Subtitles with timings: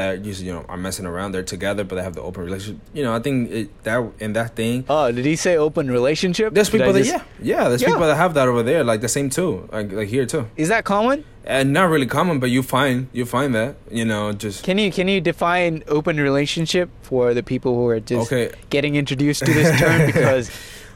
[0.00, 1.32] that you know are messing around.
[1.32, 2.80] They're together, but they have the open relationship.
[2.94, 4.84] You know, I think it, that in that thing.
[4.88, 6.54] Oh, did he say open relationship?
[6.54, 7.68] There's people that just- yeah yeah.
[7.68, 7.88] There's Yeah.
[7.92, 10.68] people that have that over there, like the same too, like like here too, Is
[10.74, 11.24] that common?
[11.44, 14.90] and not really common, but you find you find that you know just Can you
[14.92, 18.52] can you define open relationship for the people who are just okay.
[18.74, 20.00] getting introduced to this term?
[20.12, 20.50] Because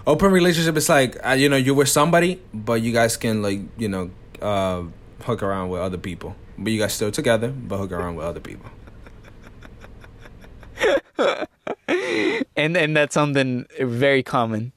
[0.06, 3.60] Open relationship is like uh, you know you're with somebody, but you guys can like
[3.82, 4.04] you know
[4.50, 4.82] uh,
[5.24, 8.40] hook around with other people, but you guys still together, but hook around with other
[8.50, 8.68] people.
[12.56, 14.72] and and that's something very common.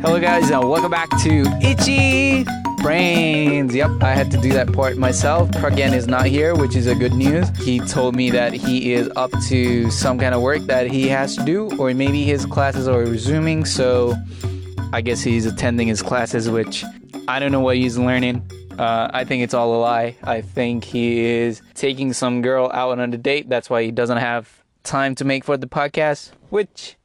[0.00, 2.44] Hello guys, and welcome back to Itchy
[2.80, 3.74] Brains.
[3.74, 5.50] Yep, I had to do that part myself.
[5.50, 7.48] Pragen is not here, which is a good news.
[7.58, 11.36] He told me that he is up to some kind of work that he has
[11.36, 14.14] to do, or maybe his classes are resuming, so
[14.92, 16.84] I guess he's attending his classes, which
[17.26, 18.48] I don't know what he's learning.
[18.82, 20.16] Uh, I think it's all a lie.
[20.24, 23.48] I think he is taking some girl out on a date.
[23.48, 26.96] That's why he doesn't have time to make for the podcast, which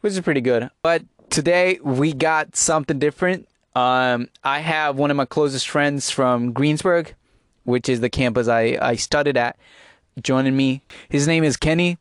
[0.00, 0.70] which is pretty good.
[0.82, 3.46] But today we got something different.
[3.76, 7.14] Um, I have one of my closest friends from Greensburg,
[7.62, 9.56] which is the campus I, I studied at,
[10.20, 10.82] joining me.
[11.08, 11.96] His name is Kenny.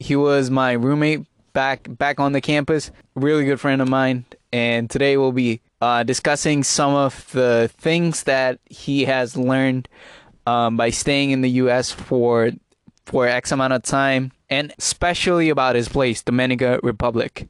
[0.00, 2.90] He was my roommate back back on the campus.
[3.14, 4.24] Really good friend of mine.
[4.52, 9.88] And today we'll be uh, discussing some of the things that he has learned
[10.46, 11.90] um, by staying in the U.S.
[11.90, 12.50] for
[13.04, 17.48] for X amount of time, and especially about his place, Dominica Republic,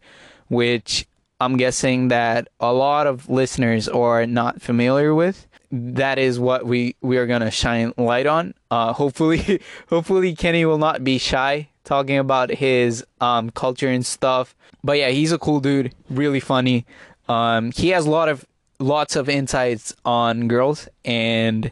[0.48, 1.06] which
[1.40, 5.46] I'm guessing that a lot of listeners are not familiar with.
[5.70, 8.54] That is what we we are gonna shine light on.
[8.70, 14.54] Uh, hopefully, hopefully Kenny will not be shy talking about his um, culture and stuff.
[14.82, 16.86] But yeah, he's a cool dude, really funny.
[17.28, 18.44] Um, he has a lot of
[18.78, 21.70] lots of insights on girls and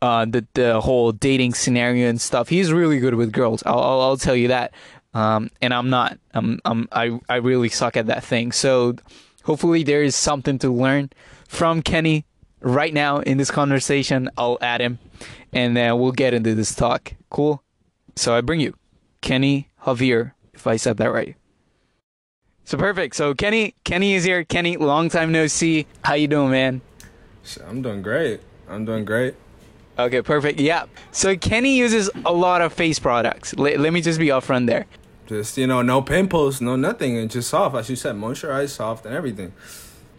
[0.00, 2.48] uh, the the whole dating scenario and stuff.
[2.48, 3.62] He's really good with girls.
[3.66, 4.72] I'll I'll, I'll tell you that.
[5.14, 6.18] Um, and I'm not.
[6.34, 8.52] I'm I'm I I really suck at that thing.
[8.52, 8.96] So
[9.44, 11.10] hopefully there is something to learn
[11.48, 12.24] from Kenny
[12.60, 14.30] right now in this conversation.
[14.36, 14.98] I'll add him,
[15.52, 17.14] and then we'll get into this talk.
[17.30, 17.62] Cool.
[18.16, 18.74] So I bring you
[19.20, 21.36] Kenny Javier, if I said that right.
[22.68, 23.16] So perfect.
[23.16, 24.44] So Kenny, Kenny is here.
[24.44, 25.86] Kenny, long time no see.
[26.04, 26.82] How you doing, man?
[27.66, 28.42] I'm doing great.
[28.68, 29.36] I'm doing great.
[29.98, 30.60] Okay, perfect.
[30.60, 30.84] Yeah.
[31.10, 33.54] So Kenny uses a lot of face products.
[33.54, 34.84] Let, let me just be upfront there.
[35.26, 39.06] Just you know, no pimples, no nothing, and just soft, as you said, moisturized, soft,
[39.06, 39.54] and everything.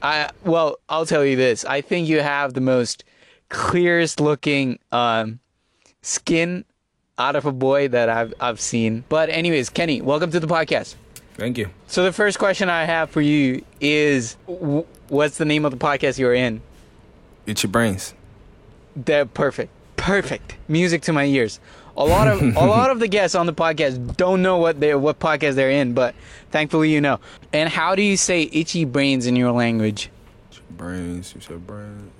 [0.02, 1.66] I well, I'll tell you this.
[1.66, 3.04] I think you have the most
[3.50, 5.40] clearest looking um,
[6.02, 6.66] skin
[7.20, 9.04] out of a boy that I've I've seen.
[9.08, 10.96] But anyways, Kenny, welcome to the podcast.
[11.40, 11.70] Thank you.
[11.88, 14.36] So the first question I have for you is,
[15.08, 16.62] what's the name of the podcast you're in?
[17.46, 18.14] Itchy Brains.
[18.96, 19.72] They're perfect.
[19.96, 20.56] Perfect.
[20.68, 21.60] Music to my ears.
[21.98, 24.94] A lot of a lot of the guests on the podcast don't know what they
[24.96, 26.16] what podcast they're in, but
[26.52, 27.20] thankfully you know.
[27.52, 30.10] And how do you say itchy brains in your language?
[30.70, 31.34] Brains.
[31.36, 32.12] You said brains.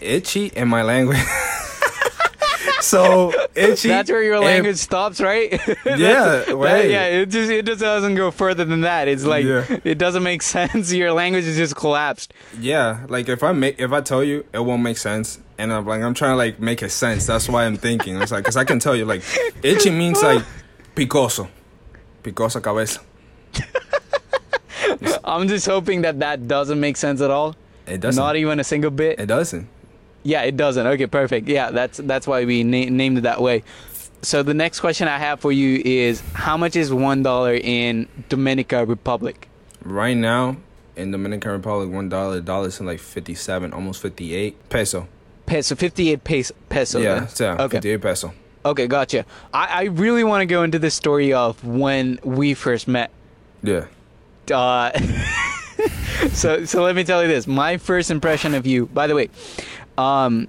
[0.00, 1.18] Itchy in my language.
[2.80, 3.88] so itchy.
[3.88, 5.52] That's where your and- language stops, right?
[5.84, 6.88] Yeah, That- right.
[6.90, 9.08] yeah, it just it just doesn't go further than that.
[9.08, 9.64] It's like Yeah.
[9.84, 10.92] it doesn't make sense.
[10.92, 12.32] Your language is just collapsed.
[12.58, 15.86] Yeah, like if I make if I tell you, it won't make sense, and I'm
[15.86, 17.26] like I'm trying to like make it sense.
[17.26, 18.16] That's why I'm thinking.
[18.20, 19.22] It's like because I can tell you like
[19.62, 20.42] itchy means like
[20.94, 21.48] picoso,
[22.22, 23.00] picosa cabeza.
[25.24, 27.54] I'm just hoping that that doesn't make sense at all.
[27.86, 28.22] It doesn't.
[28.22, 29.18] Not even a single bit.
[29.20, 29.68] it doesn't.
[30.22, 30.86] Yeah, it doesn't.
[30.86, 31.48] Okay, perfect.
[31.48, 33.62] Yeah, that's that's why we na- named it that way.
[34.22, 38.06] So the next question I have for you is how much is one dollar in
[38.28, 39.48] Dominica Republic?
[39.82, 40.56] Right now
[40.94, 45.08] in Dominican Republic, one dollar dollar is in like fifty seven, almost fifty eight peso.
[45.46, 46.54] Peso, fifty-eight peso.
[46.68, 47.78] peso yeah, yeah, Okay.
[47.78, 48.32] fifty eight peso.
[48.64, 49.24] Okay, gotcha.
[49.54, 53.10] I, I really want to go into the story of when we first met.
[53.62, 53.86] Yeah.
[54.52, 54.90] Uh,
[56.32, 57.46] so so let me tell you this.
[57.46, 58.86] My first impression of you.
[58.86, 59.30] By the way,
[60.00, 60.48] um,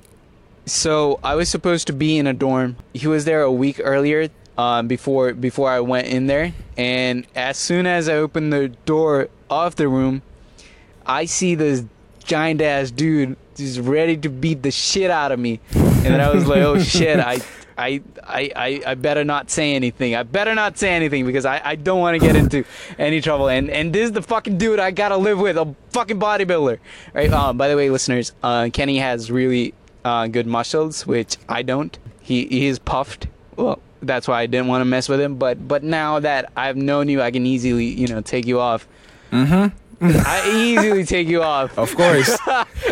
[0.66, 2.78] so I was supposed to be in a dorm.
[2.94, 4.30] He was there a week earlier.
[4.58, 9.30] Um, before before I went in there, and as soon as I opened the door
[9.50, 10.22] of the room,
[11.06, 11.86] I see this
[12.26, 16.30] giant ass dude just ready to beat the shit out of me, and then I
[16.34, 17.40] was like, oh shit, I.
[17.78, 20.16] I, I, I, better not say anything.
[20.16, 22.64] I better not say anything because I, I don't want to get into
[22.98, 23.50] any trouble.
[23.50, 26.80] And and this is the fucking dude I gotta live with, a fucking bodybuilder.
[27.14, 27.32] Right?
[27.32, 29.74] Um, by the way, listeners, uh, Kenny has really
[30.04, 31.98] uh, good muscles, which I don't.
[32.22, 33.28] He he is puffed.
[33.56, 35.36] Well, that's why I didn't want to mess with him.
[35.36, 38.88] But but now that I've known you, I can easily you know take you off.
[39.32, 39.76] Mm-hmm.
[40.02, 41.78] I easily take you off.
[41.78, 42.36] Of course.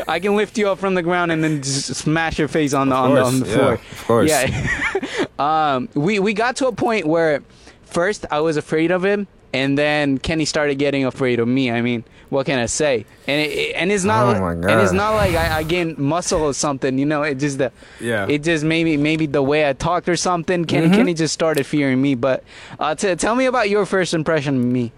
[0.08, 2.90] I can lift you up from the ground and then just smash your face on
[2.90, 3.74] the on the, on the floor.
[3.76, 4.30] yeah, of course.
[4.30, 5.26] Yeah.
[5.40, 7.42] um, we we got to a point where
[7.84, 11.72] first I was afraid of him, and then Kenny started getting afraid of me.
[11.72, 13.06] I mean, what can I say?
[13.28, 16.44] And it, and it's not Oh my and it's not like I, I gained muscle
[16.44, 17.00] or something.
[17.00, 18.28] You know, it just the Yeah.
[18.30, 20.66] it just maybe maybe the way I talked or something.
[20.66, 20.94] Kenny Mhm.
[20.94, 22.14] Kenny just started fearing me.
[22.16, 22.44] But
[22.80, 24.92] uh, t- tell me about your first impression of me.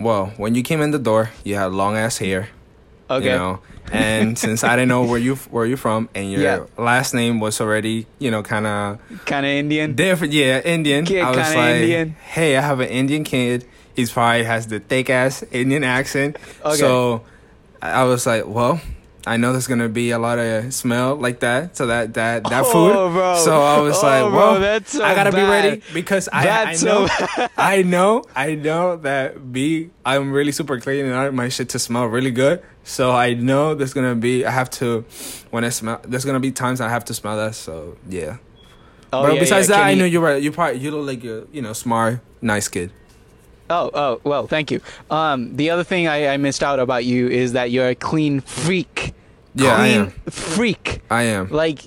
[0.00, 2.48] Well, when you came in the door, you had long ass hair.
[3.10, 3.32] Okay.
[3.32, 3.58] You know,
[3.90, 6.64] and since I didn't know where you where you from, and your Yeah.
[6.76, 9.94] last name was already, you know, kind of Kind of Indian.
[9.94, 10.32] different.
[10.34, 11.04] Yeah, Indian.
[11.06, 12.10] Kid I was like, Indian.
[12.20, 13.64] hey, I have an Indian kid.
[13.96, 16.36] He's probably has the thick ass Indian accent.
[16.64, 16.76] Okay.
[16.76, 17.22] So
[17.82, 18.80] I I was like, well.
[19.28, 22.64] I know there's gonna be a lot of smell like that, so that that that
[22.66, 22.92] Oh, food.
[23.14, 23.36] bro.
[23.44, 26.48] So I was Oh, like, bro, well, that's so I gotta be ready because I,
[26.48, 31.24] I know, so I know, I know that B, I'm really super clean and I
[31.24, 32.62] want my shit to smell really good.
[32.84, 35.04] So I know there's gonna be, I have to,
[35.50, 37.54] when I smell, there's gonna be times I have to smell that.
[37.54, 38.38] So yeah.
[39.12, 39.76] Oh, but yeah, besides yeah.
[39.76, 40.42] that, I Kenny- know you're right.
[40.42, 42.92] You probably you look like a you know smart, nice kid.
[43.70, 44.80] Oh, oh, well, thank you.
[45.10, 48.40] Um, the other thing I, I missed out about you is that you're a clean
[48.40, 49.12] freak.
[49.64, 50.10] Yeah, I am.
[50.30, 51.00] freak.
[51.10, 51.48] I am.
[51.50, 51.80] Like,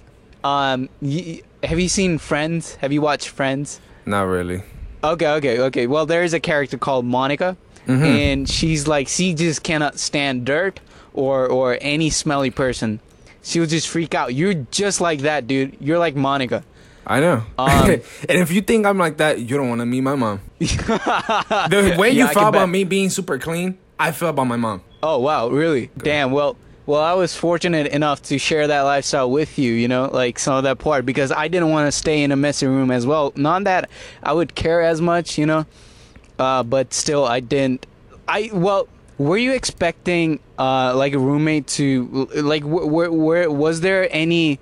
[0.44, 2.76] um, y- have you seen Friends?
[2.76, 3.80] Have you watched Friends?
[4.06, 4.64] Not really.
[5.04, 5.88] Okay, okay, okay.
[5.88, 7.56] Well, there is a character called Monica,
[7.88, 8.04] Mhm.
[8.06, 10.80] and she's like, she just cannot stand dirt
[11.14, 13.00] or or any smelly person.
[13.44, 14.36] She'll just freak out.
[14.36, 15.76] You're just like that, dude.
[15.80, 16.64] You're like Monica.
[17.08, 17.44] I know.
[17.58, 17.90] Um,
[18.30, 20.42] and if you think I'm like that, you don't want to meet my mom.
[20.60, 22.70] the way Yeah, you feel can about bet.
[22.70, 24.82] me being super clean, I feel about my mom.
[25.04, 25.90] Oh wow, really?
[25.98, 26.32] Damn.
[26.32, 26.56] Well,
[26.86, 29.74] well, I was fortunate enough to share that lifestyle with you.
[29.74, 32.36] You know, like some of that part because I didn't want to stay in a
[32.36, 33.34] messy room as well.
[33.36, 33.90] Not that
[34.24, 35.66] I would care as much, you know,
[36.40, 37.86] uh, but still, I didn't.
[38.28, 38.88] I well,
[39.18, 42.64] were you expecting uh, like a roommate to like?
[42.64, 44.60] Where, where was there any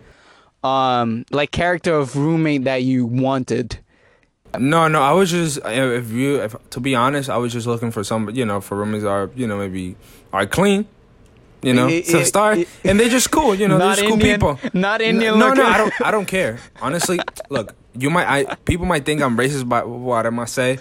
[0.64, 3.80] um like character of roommate that you wanted?
[4.58, 7.92] No, no, I was just if you if, to be honest, I was just looking
[7.92, 9.96] for some, you know, for roommates are, you know, maybe
[10.34, 10.88] are clean,
[11.62, 13.98] you know, It- to it- start, it- and they're just cool, you know, they're Not
[13.98, 14.60] just cool Indian- people.
[14.74, 15.64] not Indian No, no, looking.
[15.74, 16.60] I don't, I don't care.
[16.82, 17.20] Honestly,
[17.50, 20.80] look, you might, I people might think I'm racist by what I must say,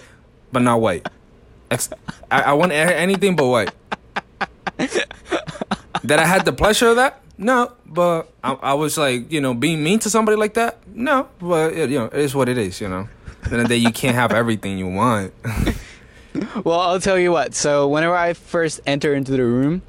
[0.51, 1.07] but not white.
[1.71, 1.89] Ex-
[2.31, 3.71] I, I want anything but white.
[6.03, 7.21] that I had the pleasure of that?
[7.37, 10.77] No, but I, I was like, you know, being mean to somebody like that?
[10.93, 13.07] No, but you know, it is what it is, you know.
[13.49, 15.33] Then the day you can't have everything you want.
[16.63, 17.55] Well, I'll tell you what.
[17.55, 19.81] So whenever I first enter into the room,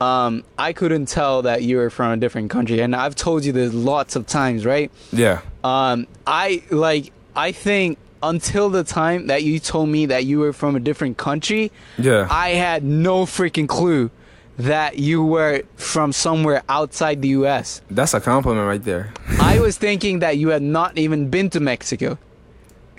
[0.00, 3.52] um, I couldn't tell that you were from a different country, and I've told you
[3.52, 4.90] this lots of times, right?
[5.12, 5.40] yeah.
[5.64, 7.12] Um, I like.
[7.34, 11.18] I think until the time that you told me that you were from a different
[11.18, 12.26] country, Yeah.
[12.30, 14.10] I had no freaking clue
[14.56, 17.80] that you were from somewhere outside the U.S.
[17.90, 19.12] That's a compliment right there.
[19.40, 22.18] I was thinking that you had not even been to Mexico.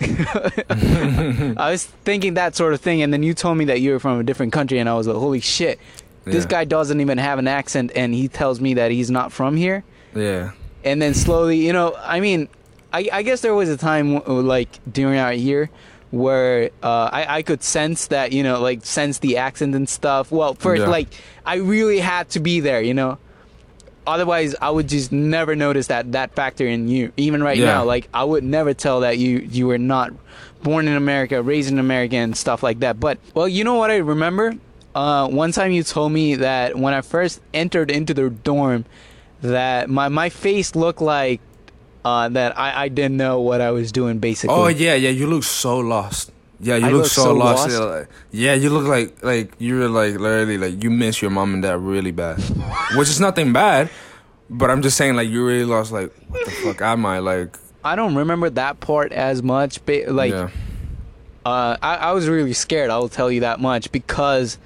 [0.00, 3.98] I was thinking that sort of thing, and then you told me that you were
[4.00, 5.78] from a different country, and I was like, "Holy shit!
[6.24, 9.56] This guy doesn't even have an accent, and he tells me that he's not from
[9.56, 9.82] here."
[10.14, 10.52] Yeah.
[10.84, 12.48] And then slowly, you know, I mean,
[12.92, 15.70] I, I guess there was a time like during our year
[16.10, 20.30] where uh, I I could sense that you know like sense the accent and stuff.
[20.32, 20.88] Well, first Yeah.
[20.88, 21.08] like
[21.46, 23.18] I really had to be there, you know.
[24.06, 27.12] Otherwise, I would just never notice that that factor in you.
[27.16, 27.66] Even right Yeah.
[27.66, 30.12] now, like I would never tell that you you were not
[30.62, 32.98] born in America, raised in America, and stuff like that.
[32.98, 34.54] But well, you know what I remember?
[35.00, 38.84] Uh, one time you told me that when I first entered into the dorm,
[39.40, 41.40] that my my face looked like
[42.04, 44.54] uh, that I, I didn't know what I was doing basically.
[44.54, 45.08] Oh yeah, yeah.
[45.08, 46.32] You look so lost.
[46.60, 47.62] Yeah, you I look, look so, so lost.
[47.62, 47.72] lost?
[47.72, 51.54] Yeah, like- Yeah, you look like like you're like literally like you miss your mom
[51.54, 52.36] and dad really bad,
[52.96, 53.88] which is nothing bad.
[54.50, 55.92] But I'm just saying like you really lost.
[55.92, 57.56] Like what the fuck am I like?
[57.82, 60.50] I don't remember that part as much, but like yeah,
[61.46, 62.90] uh, I, I was really scared.
[62.90, 64.58] I will tell you that much because,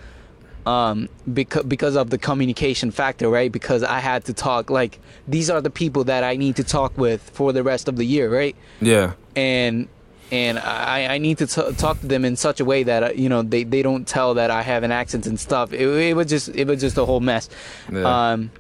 [0.67, 3.51] um, because because of the communication factor, right?
[3.53, 6.97] Because I had to talk like these are the people that I need to talk
[6.97, 8.57] with for the rest of the year, right?
[8.81, 9.89] yeah, And
[10.33, 13.11] and I, I need to t- talk to them in such a way that uh,
[13.15, 15.73] you know they, they don't tell that I have an accent and stuff.
[15.73, 17.49] It, it was just it was just a whole mess.
[17.93, 18.33] yeah.
[18.33, 18.51] Um,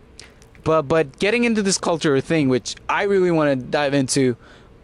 [0.63, 4.37] but but getting into this culture thing, which I really want to dive into,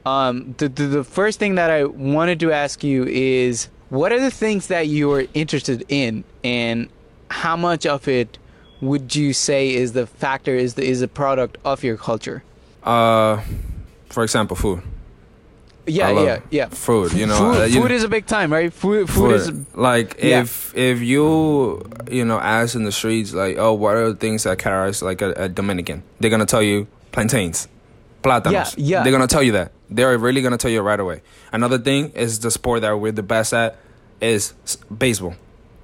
[0.07, 4.21] um, the, the the first thing that I wanted to ask you is what are
[4.21, 6.89] the things that you are interested in, and
[7.31, 8.39] how much of it
[8.81, 12.43] would you say is the factor is the is a product of your culture?
[12.85, 13.41] uh,
[14.09, 14.83] for example, food.
[15.87, 16.69] Yeah, yeah, yeah.
[16.69, 18.73] Food, you know, food, uh, you food know- is a big time, right?
[18.73, 20.43] Food, food is like Yeah.
[20.43, 24.45] if if you you know ask in the streets like oh what are the things
[24.45, 27.67] that characterize like a, a Dominican they're gonna tell you plantains
[28.23, 29.03] plátanos Yeah, yeah.
[29.03, 31.23] they're gonna tell you that they're really gonna tell you right away
[31.53, 33.77] another thing is the sport that we're the best at
[34.21, 34.53] is
[34.97, 35.35] baseball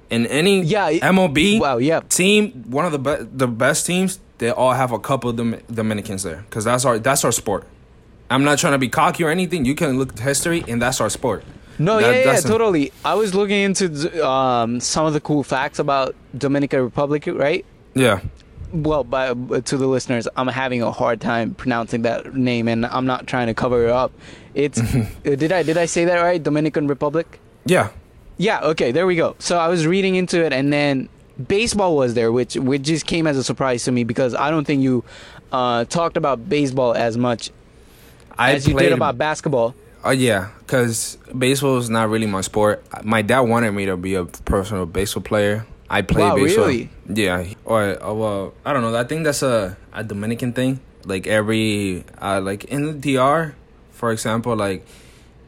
[0.09, 2.01] in any Yeah, it- MLB wow, yeah.
[2.09, 5.59] team one of the be- the best teams they all have a couple of Dom-
[5.71, 7.65] Dominicans there because that's our that's our sport
[8.29, 10.99] I'm not trying to be cocky or anything you can look at history and that's
[11.01, 11.43] our sport
[11.79, 12.91] No, That- yeah, yeah, totally.
[13.05, 13.85] I was looking into
[14.25, 17.63] um, some of the cool facts about Dominican Republic, right?
[17.93, 18.19] yeah
[18.73, 19.31] Well, by,
[19.69, 23.47] to the listeners, I'm having a hard time pronouncing that name, and I'm not trying
[23.47, 24.11] to cover it up.
[24.55, 26.41] It's uh, did I did I say that right?
[26.41, 27.39] Dominican Republic.
[27.65, 27.89] yeah
[28.37, 28.61] Yeah.
[28.61, 28.91] Okay.
[28.91, 29.35] There we go.
[29.39, 31.09] So I was reading into it, and then
[31.47, 34.65] baseball was there, which which just came as a surprise to me because I don't
[34.65, 35.03] think you
[35.51, 37.51] uh, talked about baseball as much
[38.37, 39.75] I as you did about basketball.
[40.03, 42.83] Oh yeah, because baseball is not really my sport.
[43.03, 45.65] My dad wanted me to be a professional baseball player.
[45.89, 46.65] I played Wow, baseball.
[46.67, 46.89] really?
[47.11, 47.45] Yeah.
[47.65, 48.95] Or uh, well, I don't know.
[48.95, 50.79] I think that's a a Dominican thing.
[51.05, 53.55] Like every uh, like in the DR,
[53.91, 54.85] for example, like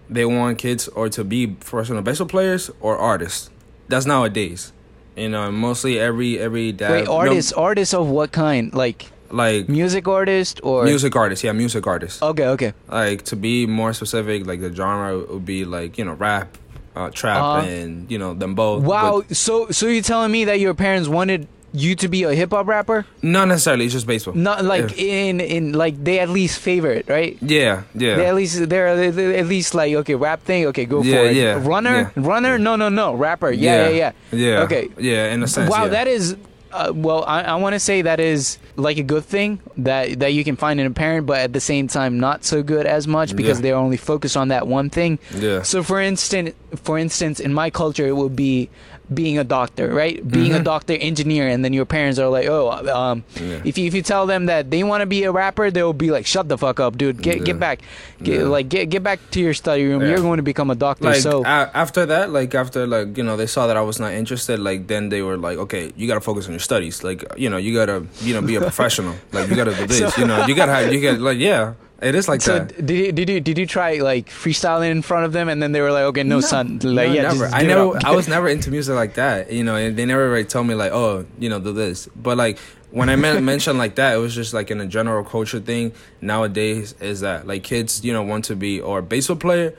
[0.10, 3.50] they want kids or to be professional baseball players or artists.
[3.88, 4.72] That's nowadays.
[5.16, 6.92] You know, mostly every every dad.
[6.92, 8.74] Wait, artists, artists of what kind?
[8.74, 12.74] Like like music artist or music artist Yeah, music artist Okay, okay.
[12.88, 16.58] like to be more specific like the genre would be like you know rap
[16.96, 17.60] uh, trap Uh-huh.
[17.62, 19.22] and you know them both Wow.
[19.22, 22.52] but So, so you're telling me that your parents wanted you to be a hip
[22.52, 23.06] hop rapper?
[23.22, 25.30] not necessarily it's just baseball Not like Yeah.
[25.30, 27.38] in in like they at least favor it, right?
[27.42, 31.02] yeah yeah They at least they're they- at least like okay, rap thing, okay, go
[31.04, 31.36] Yeah, for it.
[31.36, 34.12] yeah, Runner, runner, no, no, no, rapper, yeah, yeah, yeah.
[34.32, 34.90] yeah Okay.
[34.98, 35.90] yeah in a sense wow, yeah.
[35.90, 36.36] that is.
[36.72, 40.34] Uh, well, I, I want to say that is like a good thing that that
[40.34, 43.08] you can find in a parent, but at the same time not so good as
[43.08, 43.64] much because Yeah.
[43.64, 45.20] they're only focused on that one thing.
[45.36, 46.52] yeah So for instance,
[46.84, 48.70] for instance, in my culture, it would be
[49.12, 50.22] being a doctor, right?
[50.22, 50.64] Being a Mhm.
[50.66, 53.58] doctor, engineer, and then your parents are like, oh, um, Yeah.
[53.66, 56.12] if you if you tell them that they want to be a rapper, they'll be
[56.12, 57.20] like, shut the fuck up, dude.
[57.20, 57.80] Get get back,
[58.22, 58.46] get, Yeah.
[58.56, 60.02] like get get back to your study room.
[60.04, 60.10] Yeah.
[60.10, 61.10] You're going to become a doctor.
[61.10, 64.00] like so a- after that like after like you know they saw that i was
[64.00, 67.26] not interested like then they were like okay you gotta focus on your studies like
[67.36, 70.26] you know you gotta you know be a professional like you gotta do this you
[70.26, 73.12] know you gotta have you get like yeah it is like so that did you,
[73.12, 75.92] did you did you try like freestyling in front of them, and then they were
[75.92, 77.44] like, okay, no, son, like No, yeah, never.
[77.44, 78.00] just I never.
[78.06, 79.52] I was never into music like that.
[79.52, 82.08] You know, and they never really told me like, oh, you know, do this.
[82.16, 82.58] But like
[82.92, 85.92] when I men- mentioned like that, it was just like in a general culture thing.
[86.22, 89.74] Nowadays, is that like kids, you know, want to be or a baseball player,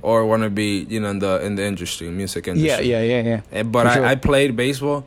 [0.00, 2.86] or want to be, you know, in the in the industry, music industry.
[2.86, 3.62] yeah, yeah, yeah, yeah.
[3.64, 4.06] But For I, sure.
[4.06, 5.06] I played baseball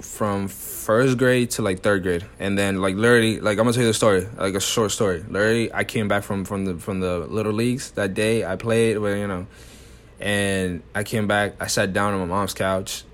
[0.00, 3.82] from first grade to like third grade, and then like literally, like I'm gonna tell
[3.82, 5.22] you the story, like a short story.
[5.28, 8.44] Literally, I came back from from the from the little leagues that day.
[8.44, 9.46] I played, but you know,
[10.20, 11.54] and I came back.
[11.60, 13.04] I sat down on my mom's couch,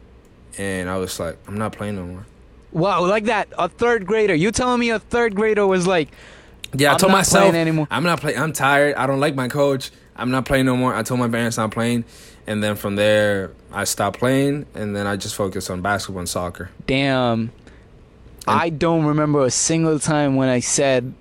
[0.58, 2.26] and I was like, I'm not playing no more.
[2.72, 4.34] Wow, like that, a third grader.
[4.34, 6.08] You telling me a third grader was like,
[6.72, 7.86] Yeah, I I'm told myself anymore.
[7.90, 8.38] I'm not playing.
[8.38, 8.96] I'm tired.
[8.96, 9.90] I don't like my coach.
[10.16, 10.94] I'm not playing no more.
[10.94, 12.04] I told my parents I'm playing,
[12.46, 16.28] and then from there I stopped playing, and then I just focused on basketball and
[16.28, 16.70] soccer.
[16.86, 17.50] damn.
[18.46, 21.14] I don't remember a single time when I said,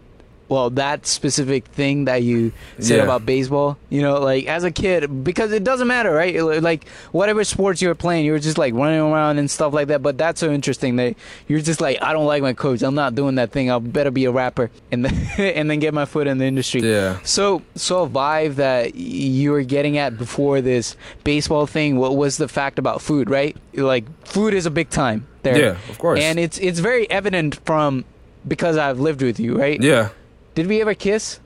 [0.54, 3.04] well, that specific thing that you said Yeah.
[3.04, 3.78] about baseball.
[3.90, 6.36] You know, like as a kid, because it doesn't matter, right?
[6.62, 9.88] Like whatever sports you were playing, you were just like running around and stuff like
[9.88, 10.02] that.
[10.04, 11.16] But that's so interesting that
[11.48, 12.82] you're just like, I don't like my coach.
[12.84, 13.72] I'm not doing that thing.
[13.72, 15.14] I'll better be a rapper and then
[15.58, 16.82] and then get my foot in the industry.
[16.82, 17.18] Yeah.
[17.24, 21.98] So, so a vibe that you were getting at before this baseball thing.
[21.98, 23.58] What was the fact about food, right?
[23.74, 25.58] Like, food is a big time there.
[25.58, 26.20] Yeah, of course.
[26.22, 28.06] And it's it's very evident from
[28.48, 29.82] because I've lived with you, right?
[29.82, 30.10] Yeah.
[30.56, 31.40] Did we ever kiss?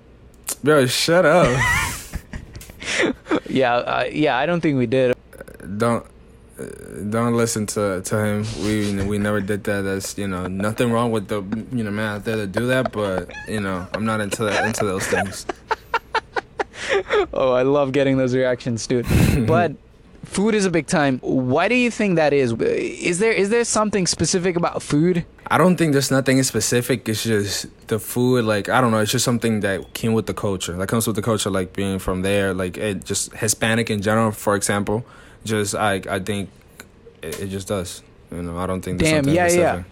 [0.63, 1.57] Bro, shut up.
[3.49, 4.37] Yeah, uh, yeah.
[4.37, 5.15] I don't think we did.
[5.77, 6.05] don't
[7.09, 8.45] don't listen to to him.
[8.63, 9.81] We we never did that.
[9.81, 12.91] That's you know nothing wrong with the you know man out there to do that,
[12.91, 15.45] but you know I'm not into that into those things.
[17.33, 19.05] Oh, I love getting those reactions, dude.
[19.45, 19.73] but
[20.27, 21.19] food is a big time.
[21.19, 22.53] Why do you think that is?
[22.53, 25.25] Is there is there something specific about food?
[25.47, 27.07] I don't think there's nothing specific.
[27.09, 28.45] It's just the food.
[28.45, 28.99] Like I don't know.
[28.99, 30.73] It's just something that came with the culture.
[30.73, 31.49] That comes with the culture.
[31.49, 32.53] Like being from there.
[32.53, 35.05] Like it just Hispanic in general, for example.
[35.45, 36.49] Just I I think
[37.21, 38.03] it, it just does.
[38.31, 39.83] You know I don't think there's Damn, something yeah, yeah.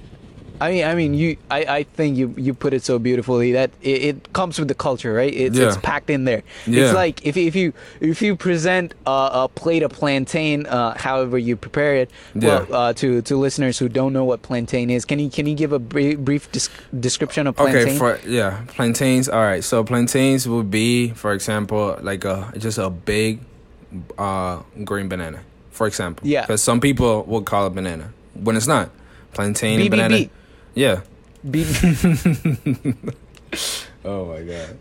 [0.62, 1.38] I mean, I mean, you.
[1.52, 4.76] I, I think you you put it so beautifully that it, it comes with the
[4.76, 5.34] culture, right?
[5.34, 6.44] It's, it's packed in there.
[6.66, 6.86] Yeah.
[6.86, 11.38] It's like if if you if you present a, a plate of plantain, uh, however
[11.38, 15.20] you prepare it, well, uh, to to listeners who don't know what plantain is, can
[15.20, 17.90] you can you give a brief, brief dis- description of plantain?
[17.90, 19.28] Okay, for yeah, plantains.
[19.28, 23.40] All right, so plantains would be, for example, like a just a big
[24.18, 26.26] uh, green banana, for example.
[26.28, 26.42] Yeah.
[26.42, 28.90] Because some people will call it banana when it's not.
[29.34, 29.92] Plantain and BBB.
[29.92, 30.30] banana.
[30.76, 31.02] Yeah.
[31.50, 31.64] Be-
[34.04, 34.78] Oh my god.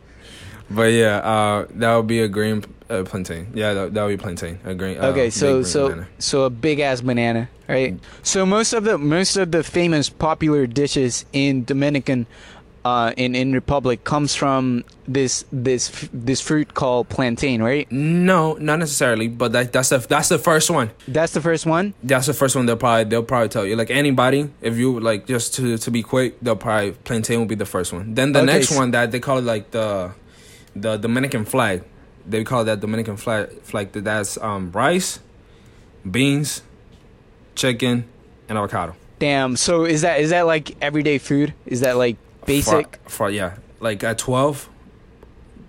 [0.70, 3.48] But yeah, uh, that would be a green uh, plantain.
[3.54, 4.58] Yeah, that, that would be plantain.
[4.64, 4.98] A green.
[4.98, 6.08] Uh, Okay, so green so banana.
[6.18, 7.98] so a big ass banana, right?
[8.22, 12.26] So most of the most of the famous popular dishes in Dominican,
[12.84, 17.90] uh, in in Republic comes from this this this fruit called plantain, right?
[17.90, 20.90] No, not necessarily, but that, that's the that's the first one.
[21.08, 21.94] That's the first one.
[22.02, 22.66] That's the first one.
[22.66, 23.76] They'll probably they'll probably tell you.
[23.76, 27.54] Like anybody, if you like just to to be quick, they'll probably plantain will be
[27.54, 28.14] the first one.
[28.14, 30.12] Then the Okay, next one that they call it like the
[30.76, 31.82] the Dominican flag.
[32.26, 33.92] They call that Dominican flag flag.
[33.92, 35.20] that That's um rice,
[36.10, 36.62] beans,
[37.54, 38.04] chicken,
[38.48, 38.94] and avocado.
[39.18, 39.56] Damn.
[39.56, 41.54] So is that is that like everyday food?
[41.66, 42.96] Is that like basic?
[43.04, 44.68] For, for yeah, like at twelve.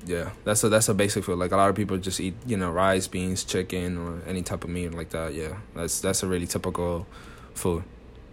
[0.05, 1.39] Yeah, that's a that's a basic food.
[1.39, 4.63] Like a lot of people just eat, you know, rice, beans, chicken, or any type
[4.63, 5.33] of meat like that.
[5.33, 7.07] Yeah, that's that's a really typical
[7.55, 7.83] food.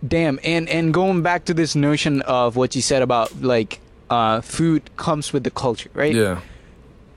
[0.07, 0.39] Damn.
[0.45, 3.81] And and going back to this notion of what you said about like
[4.11, 6.15] uh, food comes with the culture, right?
[6.15, 6.41] Yeah,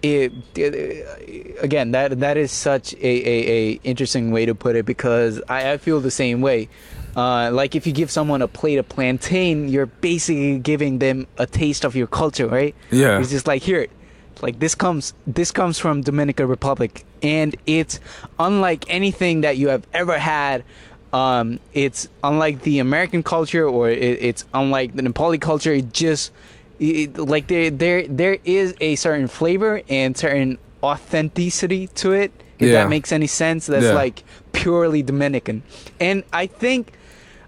[0.01, 4.86] it, it- again that that is such a, a, a interesting way to put it
[4.86, 6.70] because I, I feel the same way.
[7.16, 11.46] Uh, like if you give someone a plate of plantain, you're basically giving them a
[11.46, 12.76] taste of your culture, right?
[12.92, 13.20] yeah.
[13.20, 13.88] It's just like here,
[14.42, 18.00] like this comes this comes from Dominican Republic, and it's
[18.38, 20.64] unlike anything that you have ever had.
[21.14, 25.72] Um, it's unlike the American culture, or it, it's unlike the Nepali culture.
[25.72, 26.34] It just
[26.80, 32.32] it, like there there there is a certain flavor and certain authenticity to it.
[32.60, 32.84] If Yeah.
[32.84, 33.94] that makes any sense, that's Yeah.
[33.94, 35.64] like purely Dominican.
[36.00, 36.92] And I think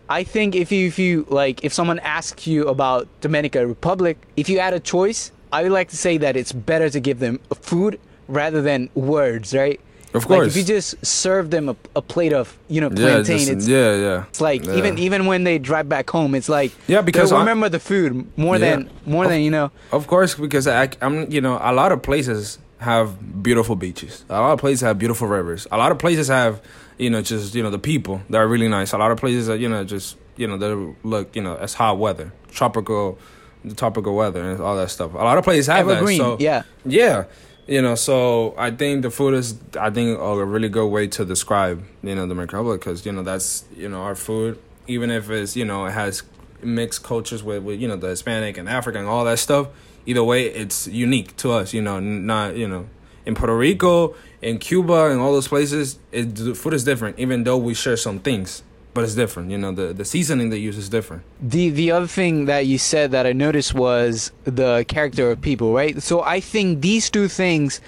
[0.09, 4.47] I think if you if you like if someone asks you about Dominican Republic, if
[4.49, 7.39] you had a choice, I would like to say that it's better to give them
[7.61, 9.79] food rather than words, right?
[10.13, 10.47] Of Like course.
[10.47, 13.67] if you just serve them a, a plate of you know yeah, plantain, just- it's
[13.67, 14.23] yeah, yeah.
[14.29, 14.75] it's like Yeah.
[14.77, 18.25] even even when they drive back home, it's like Yeah, because I- remember the food
[18.37, 18.77] more Yeah.
[18.77, 19.71] than more Of- than you know.
[19.91, 24.23] Of course, because I, I'm, you know, a lot of places have beautiful beaches.
[24.29, 25.67] A lot of places have beautiful rivers.
[25.71, 26.61] A lot of places have,
[26.97, 28.93] you know, just you know the people that are really nice.
[28.93, 31.73] A lot of places are, you know, just you know they look, you know, as
[31.73, 33.17] hot weather, tropical,
[33.63, 35.13] the tropical weather, and all that stuff.
[35.13, 36.23] A lot of places have Evergreen, that.
[36.23, 36.63] So yeah.
[36.85, 37.25] yeah,
[37.67, 41.25] you know, so I think the food is, I think, a really good way to
[41.25, 45.29] describe, you know, the Republic because you know that's you know our food, even if
[45.29, 46.23] it's you know it has
[46.63, 49.67] mixed cultures with, with you know the Hispanic and African and all that stuff.
[50.05, 51.73] Either way, it's unique to us.
[51.73, 52.87] You know, not you know
[53.27, 57.19] in Puerto Rico, in Cuba, and all those places, it, the food is different.
[57.19, 58.63] Even though we share some things,
[58.93, 59.51] but it's different.
[59.51, 61.23] You know, the the seasoning they use is different.
[61.41, 65.73] The the other thing that you said that I noticed was the character of people,
[65.73, 66.01] right?
[66.01, 67.81] So I think these two things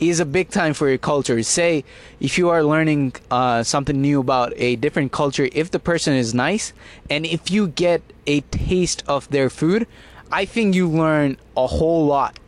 [0.00, 1.42] is a big time for your culture.
[1.42, 1.84] Say
[2.18, 6.32] if you are learning uh, something new about a different culture, if the person is
[6.32, 6.72] nice,
[7.10, 9.86] and if you get a taste of their food,
[10.32, 12.38] I think you learn a whole lot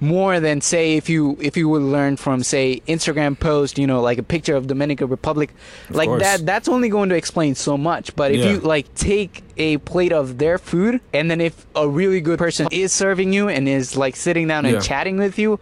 [0.00, 4.00] more than say if you if you would learn from say Instagram post, you know,
[4.00, 5.52] like a picture of Dominican Republic,
[5.90, 6.22] like course.
[6.22, 6.46] that.
[6.46, 8.14] That's only going to explain so much.
[8.14, 8.52] But if Yeah.
[8.52, 12.68] you like take a plate of their food, and then if a really good person
[12.70, 14.80] is serving you and is like sitting down and Yeah.
[14.80, 15.58] chatting with you,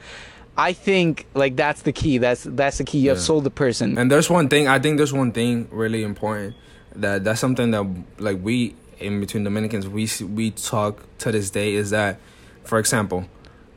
[0.58, 2.18] I think like that's the key.
[2.18, 2.98] That's that's the key.
[2.98, 3.24] You have Yeah.
[3.24, 3.96] sold the person.
[3.98, 6.54] And there's one thing I think there's one thing really important
[6.94, 7.86] that that's something that
[8.18, 12.18] like we in between Dominicans we we talk to this day is that,
[12.64, 13.26] for example,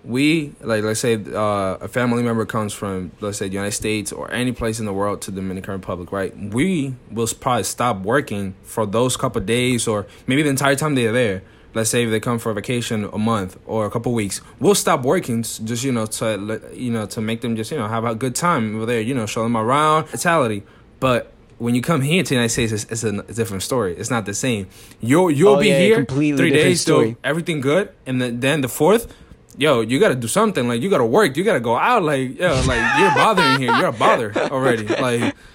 [0.04, 4.12] we like let's say uh, a family member comes from let's say the United States
[4.12, 6.36] or any place in the world to Dominican Republic, right?
[6.38, 11.12] We will probably stop working for those couple days or maybe the entire time they're
[11.12, 11.44] there.
[11.76, 14.74] Let's say if they come for a vacation a month or a couple weeks, we'll
[14.74, 18.06] stop working just you know to you know to make them just you know have
[18.06, 19.02] a good time over there.
[19.02, 20.64] You know, show them around, mentality.
[21.00, 23.64] But when you come here to the United States, it's, it's, a, it's a different
[23.64, 23.94] story.
[23.96, 24.68] It's not the same.
[25.00, 27.18] You'll you'll Oh, be yeah, here completely three days, story.
[27.24, 29.14] everything good, and then then the fourth,
[29.60, 30.68] yo, you gotta do something.
[30.68, 31.38] Like you gotta work.
[31.38, 32.04] You gotta go out.
[32.04, 33.76] Like yo, like you're bothering here.
[33.76, 34.88] You're a bother already.
[34.88, 35.36] Like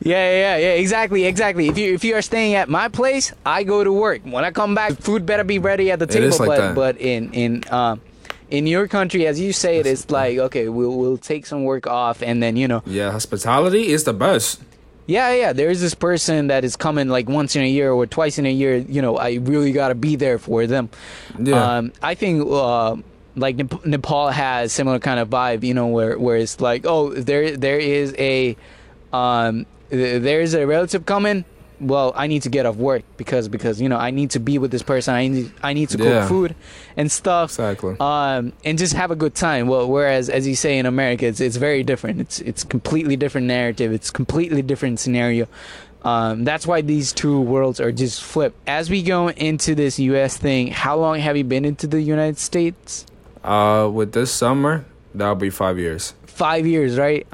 [0.00, 1.68] Yeah, yeah, yeah, exactly, exactly.
[1.68, 4.22] If you if you are staying at my place, I go to work.
[4.24, 6.26] When I come back, food better be ready at the table.
[6.26, 6.74] is like but that.
[6.74, 8.00] but in in um
[8.50, 11.86] in your country, as you say it, it's like okay, we'll we'll take some work
[11.86, 14.60] off, and then you know, yeah, hospitality is the best.
[15.06, 18.38] yeah, yeah, there's this person that is coming like once in a year or twice
[18.38, 18.76] in a year.
[18.78, 20.90] You know, I really got to be there for them.
[21.38, 21.76] Yeah.
[21.76, 22.96] Um, I think uh,
[23.36, 25.62] like Nepal has similar kind of vibe.
[25.62, 28.56] You know, where where it's like, oh, there there is a
[29.12, 31.44] um, there's a relative coming.
[31.78, 34.56] Well, I need to get off work because because you know I need to be
[34.56, 35.14] with this person.
[35.14, 36.26] I need I need to cook Yeah.
[36.26, 36.54] food
[36.96, 37.50] and stuff.
[37.50, 37.96] Exactly.
[38.00, 39.68] Um, and just have a good time.
[39.68, 42.20] Well, whereas as you say in America, it's it's very different.
[42.22, 43.92] It's it's completely different narrative.
[43.92, 45.48] It's completely different scenario.
[46.02, 48.56] Um, that's why these two worlds are just flipped.
[48.66, 50.38] As we go into this U.S.
[50.38, 53.04] thing, how long have you been into the United States?
[53.46, 56.14] Uh, with this summer, that'll be five years.
[56.26, 57.26] five years, right?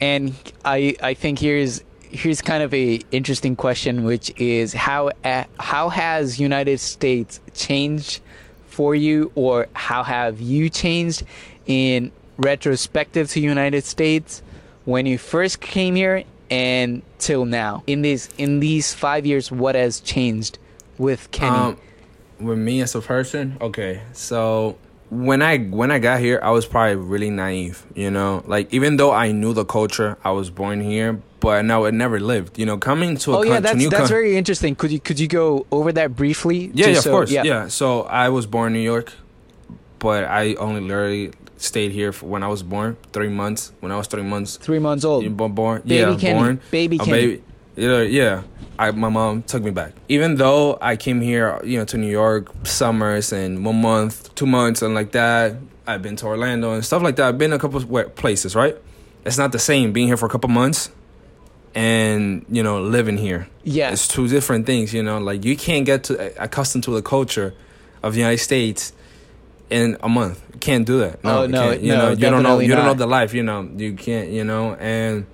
[0.00, 5.44] And I I think here's here's kind of a interesting question, which is how uh,
[5.58, 8.20] how has United States changed
[8.66, 11.24] for you, or how have you changed
[11.66, 14.42] in retrospective to United States
[14.86, 17.82] when you first came here and till now?
[17.86, 20.58] In these in these five years, what has changed
[20.96, 21.56] with Kenny?
[21.56, 21.76] Um,
[22.40, 24.00] with me as a person, okay.
[24.12, 24.78] So
[25.10, 27.84] when I when I got here, I was probably really naive.
[27.94, 31.84] You know, like even though I knew the culture, I was born here, but no,
[31.86, 32.58] it never lived.
[32.58, 34.74] You know, coming to a oh yeah, that's that's very interesting.
[34.74, 36.70] Could you could you go over that briefly?
[36.74, 37.30] Yeah, yeah, of so- course.
[37.30, 37.68] Yeah.
[37.68, 39.12] So I was born in New York,
[39.98, 42.96] but I only literally stayed here for when I was born.
[43.12, 43.72] Three months.
[43.80, 45.24] When I was three months, Three months old.
[45.36, 45.52] born.
[45.52, 46.38] born Baby yeah, Kenny.
[46.38, 46.60] born.
[46.70, 47.10] Baby Kenny.
[47.12, 47.42] baby.
[47.78, 48.42] Yeah, yeah.
[48.78, 49.92] I my mom took me back.
[50.08, 54.46] Even though I came here, you know, to New York summers and one month, two
[54.46, 55.56] months, and like that.
[55.86, 57.26] I've been to Orlando and stuff like that.
[57.28, 58.76] I've been a couple of places, right?
[59.24, 60.90] It's not the same being here for a couple months
[61.74, 63.48] and you know living here.
[63.64, 65.18] Yeah, It's two different things, you know.
[65.18, 67.54] Like you can't get to accustomed to the culture
[68.02, 68.92] of the United States
[69.70, 70.42] in a month.
[70.52, 71.22] You can't do that.
[71.24, 73.34] No, Oh, you no, you no, know, you don't know you don't know the life,
[73.34, 73.68] you know.
[73.76, 75.26] You can't, you know, and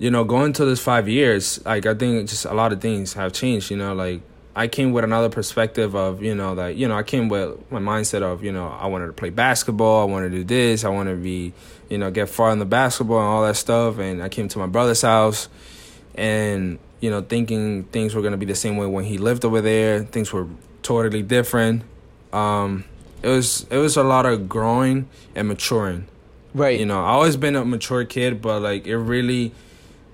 [0.00, 3.12] you know, going to this five years, like I think just a lot of things
[3.12, 4.22] have changed, you know, like
[4.56, 7.80] I came with another perspective of, you know, that you know, I came with my
[7.80, 10.88] mindset of, you know, I wanted to play basketball, I wanted to do this, I
[10.88, 11.52] wanted to be,
[11.90, 13.98] you know, get far in the basketball and all that stuff.
[13.98, 15.50] And I came to my brother's house
[16.14, 19.60] and, you know, thinking things were gonna be the same way when he lived over
[19.60, 20.04] there.
[20.04, 20.46] Things were
[20.82, 21.82] totally different.
[22.32, 22.84] Um,
[23.22, 26.06] it was it was a lot of growing and maturing.
[26.54, 26.80] right.
[26.80, 29.52] You know, I always been a mature kid, but like it really,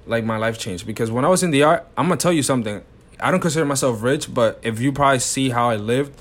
[0.06, 2.82] like my life changed because when I was in DR, I'm gonna tell you something.
[3.18, 6.20] I don't consider myself rich, but if you probably see how I lived,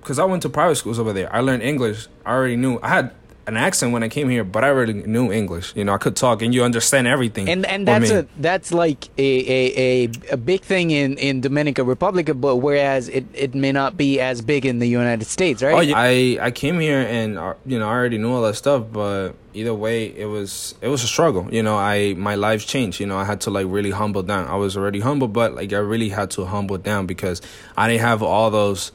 [0.00, 2.08] because I went to private schools over there, I learned English.
[2.26, 3.12] I already knew I had
[3.46, 5.74] an accent when I came here, but I already knew English.
[5.76, 7.48] You know, I could talk, and you understand everything.
[7.48, 11.84] and and that's a that's like a, a, a, a big thing in in Dominica
[11.84, 15.74] Republic, but whereas it, it may not be as big in the United States, right?
[15.74, 18.54] Oh yeah, I I came here and uh, you know I already knew all that
[18.56, 21.46] stuff, but either way, it was it was a struggle.
[21.50, 23.00] You know, I my life changed.
[23.00, 24.46] You know, I had to like really humble down.
[24.48, 27.40] I was already humble, but like I really had to humble down because
[27.76, 28.92] I didn't have all those.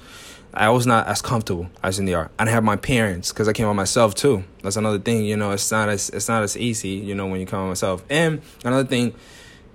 [0.54, 2.30] I was not as comfortable as in DR.
[2.40, 4.44] I didn't have my parents because I came by myself too.
[4.64, 5.24] That's another thing.
[5.26, 6.90] You know, it's not as it's not as easy.
[6.90, 8.04] You know, when you come by myself.
[8.10, 9.14] And another thing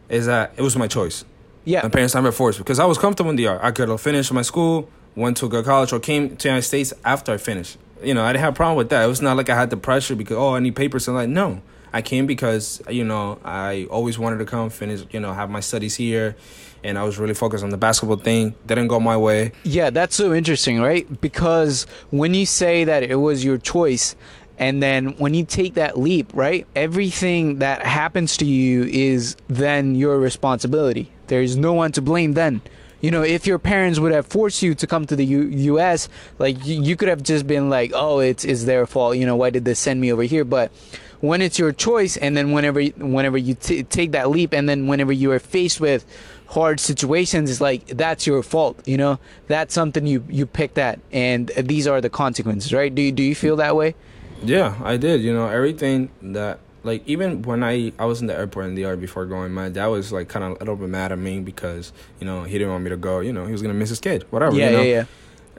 [0.08, 1.24] is that it was my choice.
[1.64, 1.82] yeah.
[1.82, 3.58] My parents never forced because I was comfortable in DR.
[3.62, 6.48] I could have finished my school, went to a good college, or came to the
[6.48, 7.78] United States after I finished.
[8.02, 9.04] You know, I didn't have a problem with that.
[9.04, 11.08] It was not like I had the pressure because oh, I need papers.
[11.08, 15.04] And like, no, I came because you know I always wanted to come finish.
[15.12, 16.36] You know, have my studies here,
[16.84, 18.54] and I was really focused on the basketball thing.
[18.66, 19.52] Didn't go my way.
[19.64, 21.20] Yeah, that's so interesting, right?
[21.20, 24.14] Because when you say that it was your choice,
[24.58, 26.66] and then when you take that leap, right?
[26.76, 31.10] Everything that happens to you is then your responsibility.
[31.26, 32.60] There's no one to blame then.
[33.00, 36.08] You know, if your parents would have forced you to come to the U- U.S.,
[36.38, 39.36] like you, you could have just been like, "Oh, it's it's their fault." You know,
[39.36, 40.42] why did they send me over here?
[40.44, 40.72] But
[41.20, 44.86] when it's your choice, and then whenever whenever you t- take that leap, and then
[44.86, 46.06] whenever you are faced with
[46.54, 48.76] hard situations, it's like that's your fault.
[48.86, 52.94] You know, that's something you you picked at, and these are the consequences, right?
[52.94, 53.94] Do you, do you feel that way?
[54.42, 55.20] Yeah, I did.
[55.22, 58.96] You know, everything that like even when I I was in the airport in DR
[58.96, 61.92] before going, my dad was like kind of a little bit mad at me because
[62.20, 63.20] you know he didn't want me to go.
[63.20, 64.54] You know, he was gonna miss his kid, whatever.
[64.56, 64.82] yeah, you know?
[64.82, 64.94] yeah,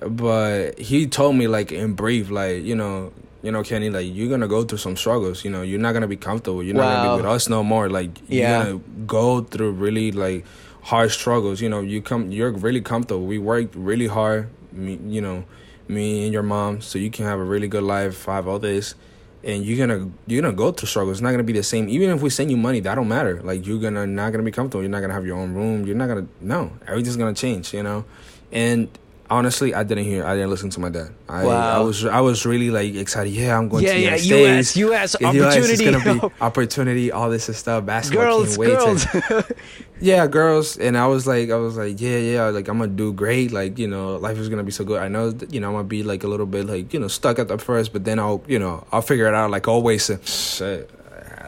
[0.02, 0.08] yeah.
[0.10, 4.30] But he told me like in brief, like you know, you know, Kenny, like you're
[4.30, 5.44] gonna go through some struggles.
[5.46, 6.62] You know, you're not gonna be comfortable.
[6.62, 7.90] You're not gonna be with us no more.
[7.90, 8.64] Like you're Yeah.
[8.66, 10.46] gonna go through really like
[10.86, 11.62] hard struggles.
[11.62, 13.26] You know, you come, you're really comfortable.
[13.26, 14.50] We worked really hard.
[14.72, 15.46] Me, you know,
[15.88, 18.26] me and your mom, so you can have a really good life.
[18.26, 18.96] Have all this.
[19.44, 21.18] And you're gonna you're gonna go through struggles.
[21.18, 21.88] It's not gonna be the same.
[21.88, 23.42] Even if we send you money, that don't matter.
[23.44, 24.82] Like you're gonna not gonna be comfortable.
[24.82, 25.86] You're not gonna have your own room.
[25.86, 26.72] You're not gonna no.
[26.88, 27.74] Everything's gonna change.
[27.74, 28.06] You know,
[28.52, 28.90] and
[29.30, 30.26] honestly, I didn't hear.
[30.26, 31.10] I didn't listen to my dad.
[31.28, 31.80] I, Wow.
[31.82, 33.32] I was I was really like excited.
[33.34, 34.26] Yeah, I'm going Yeah, to the yeah, United
[34.60, 34.78] US, States.
[34.78, 35.86] US The US is opportunity.
[36.06, 37.12] gonna be opportunity.
[37.12, 37.86] All this and stuff.
[37.86, 38.26] Basketball.
[38.46, 39.52] girls, can't to- girls.
[40.00, 40.78] yeah, girls.
[40.78, 42.46] And I was like, I was like, yeah, yeah.
[42.50, 43.52] Like I'm gonna do great.
[43.52, 45.02] Like you know, life is gonna be so good.
[45.02, 47.40] I know, you know, I'm gonna be like a little bit like you know stuck
[47.40, 49.52] at the first, but then I'll you know I'll figure it out.
[49.52, 50.06] Like always.
[50.24, 50.90] Shit,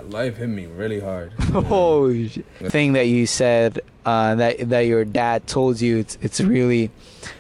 [0.10, 1.32] life hit me really hard.
[1.54, 6.40] oh, sh- thing that you said uh, that that your dad told you it's it's
[6.40, 6.90] really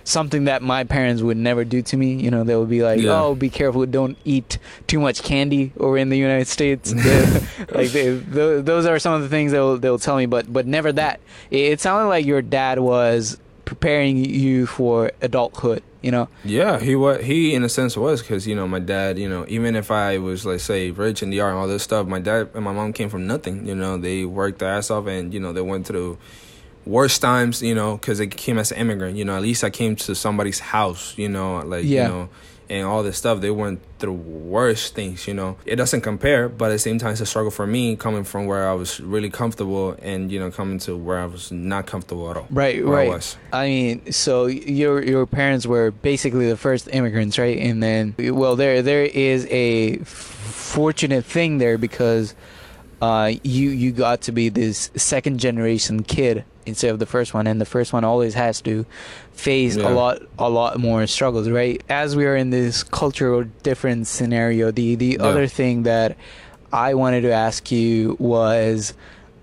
[0.03, 2.15] something that my parents would never do to me.
[2.15, 3.21] You know, they would be like, Yeah.
[3.23, 3.85] "Oh, be careful!
[3.85, 6.93] Don't eat too much candy." Over in the United States,
[7.71, 10.67] like they, th- those are some of the things they'll they'll tell me, but but
[10.67, 11.21] never that.
[11.51, 15.83] It, it sounded like your dad was preparing you for adulthood.
[16.01, 17.23] You know, Yeah, he was.
[17.23, 19.17] He in a sense was because you know my dad.
[19.17, 22.07] You know, even if I was like say rich in DR and all this stuff,
[22.07, 23.65] my dad and my mom came from nothing.
[23.65, 26.17] You know, they worked their ass off, and you know they went through
[26.87, 27.61] worst times.
[27.61, 29.17] You know, because they came as an immigrant.
[29.17, 31.17] You know, at least I came to somebody's house.
[31.17, 32.03] You know, like Yeah.
[32.03, 32.29] you know,
[32.69, 33.39] and all this stuff.
[33.41, 35.27] They went through worse things.
[35.27, 37.95] You know, it doesn't compare, but at the same time, it's a struggle for me
[37.95, 41.51] coming from where I was really comfortable, and you know, coming to where I was
[41.51, 42.47] not comfortable at all.
[42.49, 43.09] right, I right.
[43.09, 43.37] was.
[43.53, 47.57] I mean, so your your parents were basically the first immigrants, right?
[47.57, 52.35] And then, well, there there is a fortunate thing there because
[53.01, 57.47] uh, you you got to be this second generation kid instead of the first one,
[57.47, 58.85] and the first one always has to
[59.31, 59.87] face Yeah.
[59.89, 61.81] a lot a lot more struggles, right?
[61.89, 65.25] As we are in this cultural difference scenario, the the Yeah.
[65.25, 66.17] other thing that
[66.73, 68.93] I wanted to ask you was.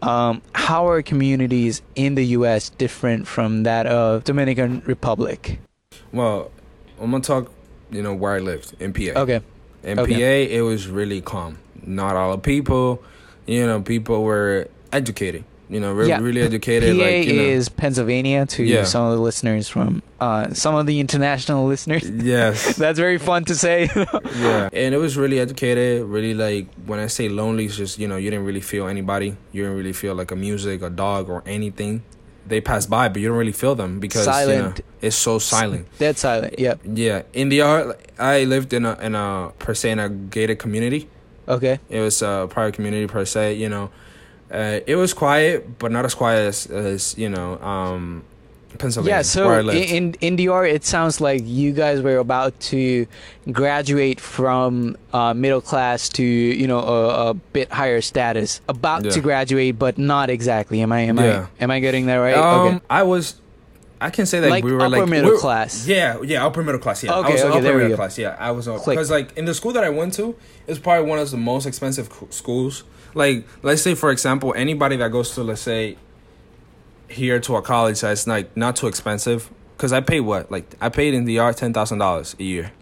[0.03, 2.69] Um, how are communities in the U.S.
[2.69, 5.59] different from that of Dominican Republic?
[6.13, 6.51] Well,
[7.01, 7.51] I'm gonna talk.
[7.91, 9.19] You know where I lived in PA.
[9.23, 9.41] Okay,
[9.83, 10.13] In Okay.
[10.15, 11.57] PA, it was really calm.
[11.87, 13.01] Not all the people,
[13.47, 15.45] you know, people were educated.
[15.75, 16.21] You know, re- Yeah.
[16.29, 16.91] really educated.
[16.97, 18.85] PA like you know, is Pennsylvania to Yeah.
[18.95, 22.05] some of the listeners from uh, some of the international listeners.
[22.35, 23.79] yes, That's very fun to say.
[24.47, 24.69] yeah.
[24.83, 25.93] And it was really educated.
[26.17, 29.31] Really like when I say lonely, it's just you know you didn't really feel anybody.
[29.53, 32.03] You didn't really feel like a music, a dog, or anything.
[32.47, 35.87] They pass by, but you don't really feel them because you know, it's so silent.
[35.99, 36.53] Dead silent.
[36.59, 36.77] Yep.
[37.07, 41.09] Yeah, in DR, I lived in a in a per se in a gated community.
[41.49, 41.79] Okay.
[41.89, 43.91] It was a private community per se, you know.
[44.55, 48.23] Uh, it was quiet, but not as quiet as, as you know, um,
[48.79, 49.23] Pennsylvania, Yeah.
[49.23, 49.91] So where I in, lived.
[50.23, 53.07] in in DR, it sounds like you guys were about to
[53.53, 58.61] graduate from uh, middle class to you know a, a bit higher status.
[58.69, 59.11] About Yeah.
[59.13, 60.81] to graduate, but not exactly.
[60.83, 61.47] Am I am Yeah.
[61.61, 62.37] I am I getting that right?
[62.37, 62.81] um, okay.
[62.91, 63.35] I was,
[64.01, 65.87] I can say that Like we were upper like middle we're- class.
[65.87, 67.03] Yeah, yeah, upper middle class.
[67.03, 67.97] Yeah, Okay, I was okay, upper middle go.
[67.97, 68.19] class.
[68.19, 71.19] Yeah, I was because like in the school that I went to, it's probably one
[71.19, 72.85] of the most expensive schools.
[73.15, 75.97] Like, let's say for example, anybody that goes to let's say
[77.09, 79.51] here to a college that's like not too expensive.
[79.77, 80.51] Because I paid what?
[80.51, 82.73] Like I paid in DR ten thousand dollars a year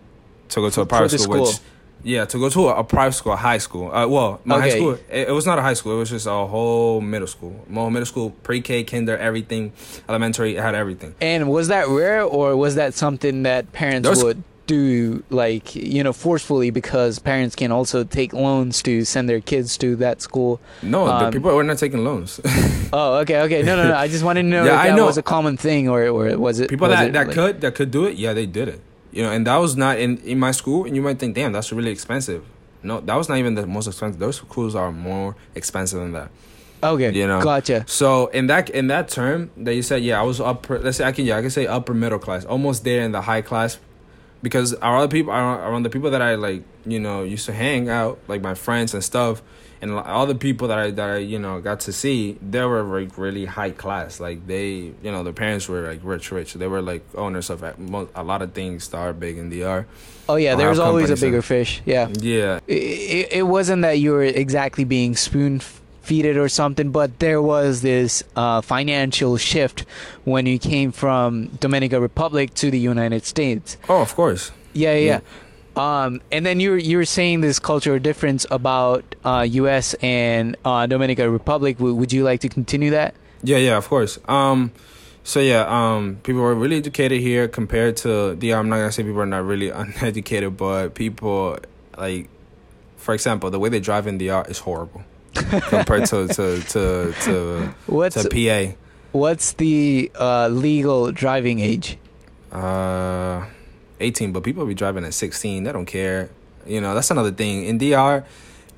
[0.51, 1.47] to go to a private school, school.
[1.47, 1.59] Which,
[2.05, 3.93] yeah, to go to a, a private school, a high school.
[3.95, 5.95] Uh, well, my high school, it, it was not a high school.
[5.97, 7.65] It was just a whole middle school.
[7.69, 9.73] More middle school, pre-K, kinder, everything,
[10.09, 10.57] elementary.
[10.57, 11.15] It had everything.
[11.21, 16.05] And was that rare, or was that something that parents There's- would do, like you
[16.05, 20.61] know, forcefully because parents can also take loans to send their kids to that school?
[20.83, 22.41] No, the Um, people were not taking loans.
[22.95, 23.63] Oh, okay, okay.
[23.63, 23.97] No, no, no.
[23.97, 25.07] I just wanted to know Yeah, if I that know.
[25.07, 27.61] was a common thing, or or was it people was that, it, that like- could
[27.63, 28.81] that could do it, yeah, they did it.
[29.13, 30.85] You know, and that was not in in my school.
[30.85, 32.45] And you might think, damn, that's really expensive.
[32.83, 34.19] No, that was not even the most expensive.
[34.19, 36.31] Those schools are more expensive than that.
[36.83, 37.41] Okay, you know.
[37.41, 37.85] gotcha.
[37.87, 40.81] So in that in that term that you said, yeah, I was upper.
[40.81, 43.21] Let's say I can yeah I can say upper middle class, almost there in the
[43.21, 43.79] high class,
[44.43, 47.53] because our other people around, around the people that I like you know used to
[47.53, 49.43] hang out like my friends and stuff,
[49.83, 52.83] and all the people that I that I you know got to see, they were
[52.83, 54.21] like really high class.
[54.21, 56.55] Like they you know their parents were like rich rich.
[56.55, 57.75] They were like owners of a
[58.15, 59.87] a lot of things that are big in DR.
[60.29, 61.83] Oh yeah, there was always a bigger fish.
[61.85, 66.91] Yeah, Yeah, it, it, it wasn't that you were exactly being spoon feeded or something,
[66.93, 69.85] but there was this uh, financial shift
[70.25, 73.77] when you came from Dominican Republic to the United States.
[73.89, 74.53] oh of course.
[74.75, 75.07] Yeah, yeah.
[75.07, 75.21] yeah.
[75.77, 79.95] Um, and then you were you were saying this cultural difference about uh, U.S.
[80.03, 81.79] and uh, Dominican Republic.
[81.79, 83.15] W- would you like to continue that?
[83.43, 84.19] Yeah, yeah, of course.
[84.29, 84.73] Um,
[85.25, 88.53] so yeah, um, people are really educated here compared to the.
[88.55, 91.59] I'm not gonna say people are not really uneducated, but people
[91.97, 92.29] like,
[92.97, 95.03] for example, the way they drive in DR is horrible
[95.35, 98.77] compared to to to to, What's to PA.
[99.13, 101.97] what's the uh, legal driving age?
[102.53, 103.47] Uh,
[104.03, 105.65] 18, but people be driving at 16.
[105.65, 106.31] They don't care.
[106.67, 107.65] You know, that's another thing.
[107.65, 108.25] In DR,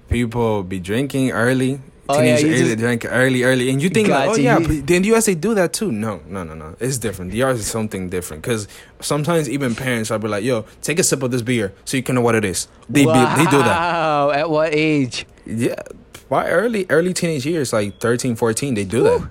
[0.08, 1.80] people be drinking early.
[2.06, 4.68] Oh, yeah, Teenage you early drink early, early, and you think like, oh yeah, but
[4.68, 5.90] in the US they do that too.
[5.90, 6.76] No, no, no, no.
[6.78, 7.32] It's different.
[7.32, 8.68] DR is something different because
[9.00, 12.02] sometimes even parents will be like, "Yo, take a sip of this beer so you
[12.02, 13.78] can know what it is." They be, they do that.
[13.80, 14.30] Wow.
[14.32, 15.24] At what age?
[15.46, 15.80] Yeah,
[16.28, 19.28] why early early teenage years like 13, 14, they do that.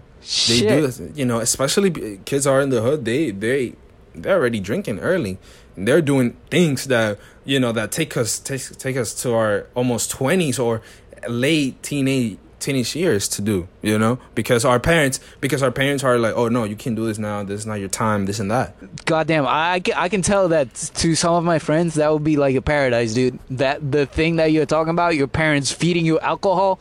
[0.48, 3.06] They do you know, especially kids are in the hood.
[3.06, 3.76] They they
[4.16, 5.38] they're already drinking early.
[5.76, 10.12] They're doing things that you know that take us take, take us to our almost
[10.12, 10.82] twenties or
[11.28, 13.68] late teenage teenage years to do.
[13.82, 17.06] You know, because our parents because our parents are like, oh no, you can't do
[17.06, 17.44] this now.
[17.44, 18.26] This is not your time.
[18.26, 18.76] This and that.
[19.06, 22.56] Goddamn, I, I can tell that to some of my friends that would be like
[22.56, 23.40] a paradise, dude.
[23.52, 26.80] That the thing that you're talking about, your parents feeding you alcohol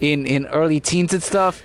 [0.00, 1.62] in in early teens and stuff.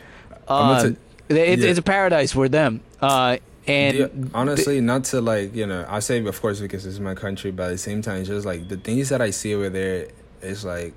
[0.47, 1.69] Um, ta- it's, yeah.
[1.69, 2.81] it's a paradise for them.
[3.01, 6.93] Uh, and Yeah, honestly, not to like you know, I say of course because this
[6.93, 9.31] is my country, but at the same time, it's just like the things that I
[9.31, 10.07] see over there
[10.41, 10.93] is like,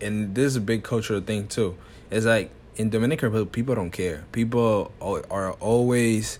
[0.00, 1.76] and this is a big cultural thing too.
[2.10, 4.24] It's like in Dominican Republic, people don't care.
[4.32, 6.38] People are always,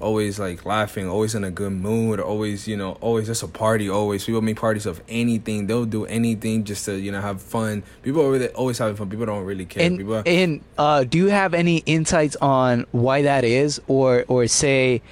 [0.00, 3.88] always like laughing, always in a good mood, always you know, always just a party.
[3.88, 5.66] Always people make parties of anything.
[5.66, 7.82] They'll do anything just to you know have fun.
[8.02, 9.10] People over there always having fun.
[9.10, 9.84] People don't really care.
[9.86, 10.22] and people.
[10.26, 15.02] and uh, do you have any insights on why that is, or or say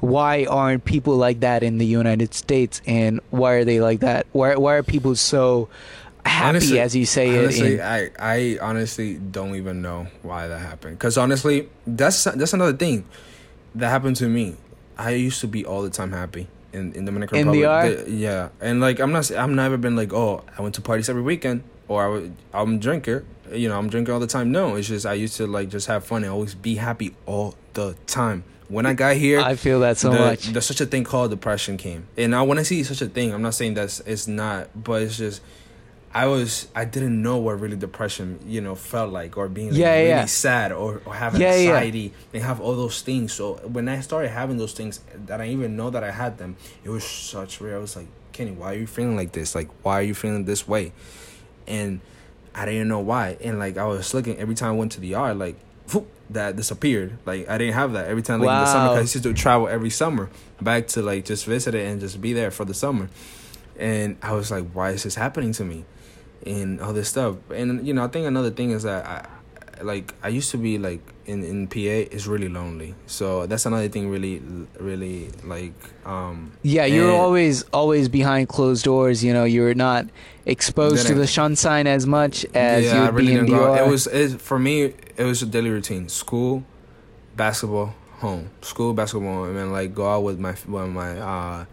[0.00, 4.26] why aren't people like that in the United States, and why are they like that?
[4.32, 5.68] Why why are people so
[6.24, 7.38] happy, Honestly- as you say it?
[7.38, 10.98] honestly, in- I I honestly don't even know why that happened.
[10.98, 13.04] Cause honestly, that's that's another thing
[13.74, 14.56] that happened to me.
[14.96, 18.06] I used to be all the time happy in in Dominican In Republic.
[18.06, 21.08] The- yeah, and like I'm not I've never been like oh I went to parties
[21.08, 23.24] every weekend or I would, I'm a drinker.
[23.52, 24.52] You know I'm drinking all the time.
[24.52, 27.54] No, it's just I used to like just have fun and always be happy all
[27.74, 28.44] the time.
[28.68, 30.48] When I got here, I feel that so the- much.
[30.48, 33.32] There's such a thing called depression came, and now when I see such a thing,
[33.32, 35.40] I'm not saying that's it's not, but it's just
[36.14, 39.78] I was I didn't know what really depression you know felt like, or being like,
[39.78, 40.24] Yeah, really yeah.
[40.26, 41.70] sad, or or having Yeah, yeah.
[41.76, 43.32] anxiety, and have all those things.
[43.32, 46.56] So when I started having those things, that I even know that I had them,
[46.84, 47.74] it was such weird.
[47.76, 49.54] I was like, Kenny, why are you feeling like this?
[49.54, 50.92] Like, why are you feeling this way?
[51.66, 52.00] And
[52.54, 53.36] I didn't know why.
[53.42, 55.56] And like I was looking every time I went to the yard, like
[55.92, 57.18] whoop, that disappeared.
[57.26, 58.40] Like I didn't have that every time.
[58.40, 58.94] Like in the summer, Wow.
[58.94, 62.20] 'cause I used to travel every summer back to like just visit it and just
[62.20, 63.10] be there for the summer.
[63.78, 65.84] And I was like, why is this happening to me?
[66.46, 67.36] And all this stuff.
[67.50, 69.26] And you know, I think another thing is that I
[69.82, 71.78] like I used to be like in in PA
[72.14, 72.94] is really lonely.
[73.06, 74.40] So that's another thing really
[74.80, 75.74] really like
[76.06, 79.22] um Yeah, you're always always behind closed doors.
[79.22, 80.06] You know, you're not
[80.46, 83.46] exposed to Didn't- the sunshine as much as you I would be in.
[83.46, 83.84] DR.
[83.84, 84.94] It was it, for me.
[85.16, 86.64] It was a daily routine: school,
[87.36, 91.64] basketball, home, school, basketball, and then like go out with my with my uh,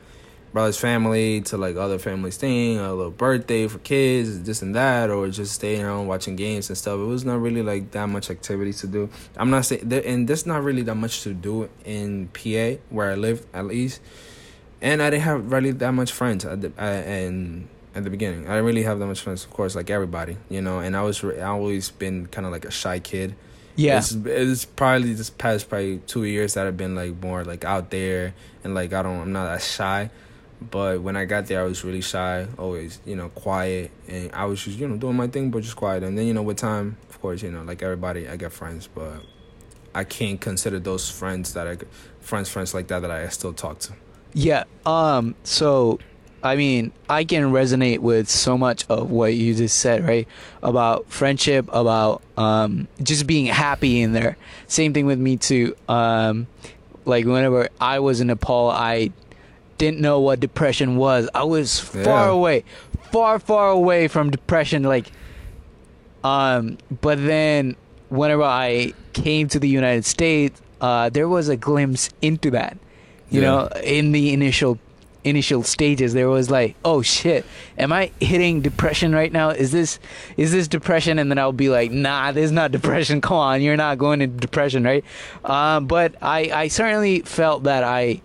[0.56, 5.10] brother's family to like other families' thing, a little birthday for kids, this and that,
[5.10, 6.98] or just staying home watching games and stuff.
[6.98, 9.10] It was not really like that much activity to do.
[9.36, 13.15] I'm not saying, and there's not really that much to do in PA where I
[13.15, 14.00] lived at least,
[14.82, 18.48] and I didn't have really that much friends at the and at the beginning.
[18.48, 20.80] I didn't really have that much friends, of course, like everybody, you know.
[20.80, 23.36] And I was I always been kind of like a shy kid.
[23.76, 27.65] yeah, It's, it's probably this past probably two years that I've been like more like
[27.65, 30.12] out there and like I don't I'm not that shy.
[30.62, 34.46] But when I got there, I was really shy, always you know quiet, and I
[34.46, 36.04] was just you know doing my thing, but just quiet.
[36.04, 38.88] And then you know with time, of course, you know like everybody, I get friends,
[38.88, 39.22] but
[39.94, 41.78] I can't consider those friends that I
[42.20, 43.94] friends friends like that that I still talk to.
[44.34, 44.63] yeah.
[44.86, 45.36] Um.
[45.44, 46.00] So,
[46.44, 50.28] I mean, I can resonate with so much of what you just said, right?
[50.63, 54.38] About friendship, about um, just being happy in there.
[54.68, 55.76] Same thing with me too.
[55.88, 56.48] Um,
[57.06, 59.12] like whenever I was in Nepal, I
[59.78, 61.30] didn't know what depression was.
[61.36, 62.32] I was far Yeah.
[62.32, 62.64] away,
[63.12, 64.84] far, far away from depression.
[64.84, 65.12] Like,
[66.24, 67.76] um, but then
[68.10, 72.78] whenever I came to the United States, uh, there was a glimpse into that.
[73.30, 73.48] You Yeah.
[73.48, 74.80] know, in the initial
[75.24, 77.44] initial stages there was like oh shit
[77.80, 79.98] am i hitting depression right now is this
[80.38, 83.60] is this depression and then i'll be like nah this is not depression come on
[83.60, 85.04] you're not going into depression right
[85.44, 88.22] um, but i i certainly felt that i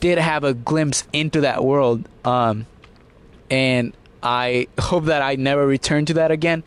[0.00, 2.66] did have a glimpse into that world um,
[3.50, 6.62] and i hope that i never return to that again.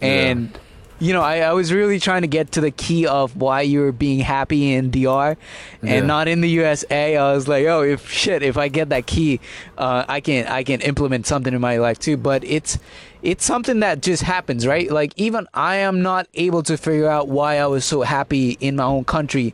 [0.00, 0.58] And
[1.00, 3.80] you know I, I was really trying to get to the key of why you
[3.80, 5.36] were being happy in dr
[5.82, 6.00] and Yeah.
[6.00, 9.40] not in the usa i was like oh if shit if i get that key
[9.76, 12.16] uh, i can i can implement something in my life too.
[12.16, 12.78] But it's
[13.22, 14.90] it's something that just happens right?
[14.90, 18.76] Like even i am not able to figure out why i was so happy in
[18.76, 19.52] my own country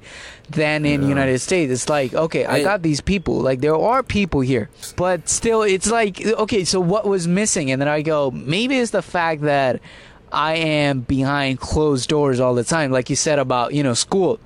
[0.50, 1.08] than in Yeah.
[1.08, 1.72] united states.
[1.72, 3.36] It's like okay i I- got these people.
[3.40, 4.68] Like there are people here.
[4.96, 7.70] But still it's like okay so what was missing?
[7.70, 9.80] And then i go maybe it's the fact that
[10.32, 12.90] I am behind closed doors all the time.
[12.92, 14.38] Like you said about, you know, school,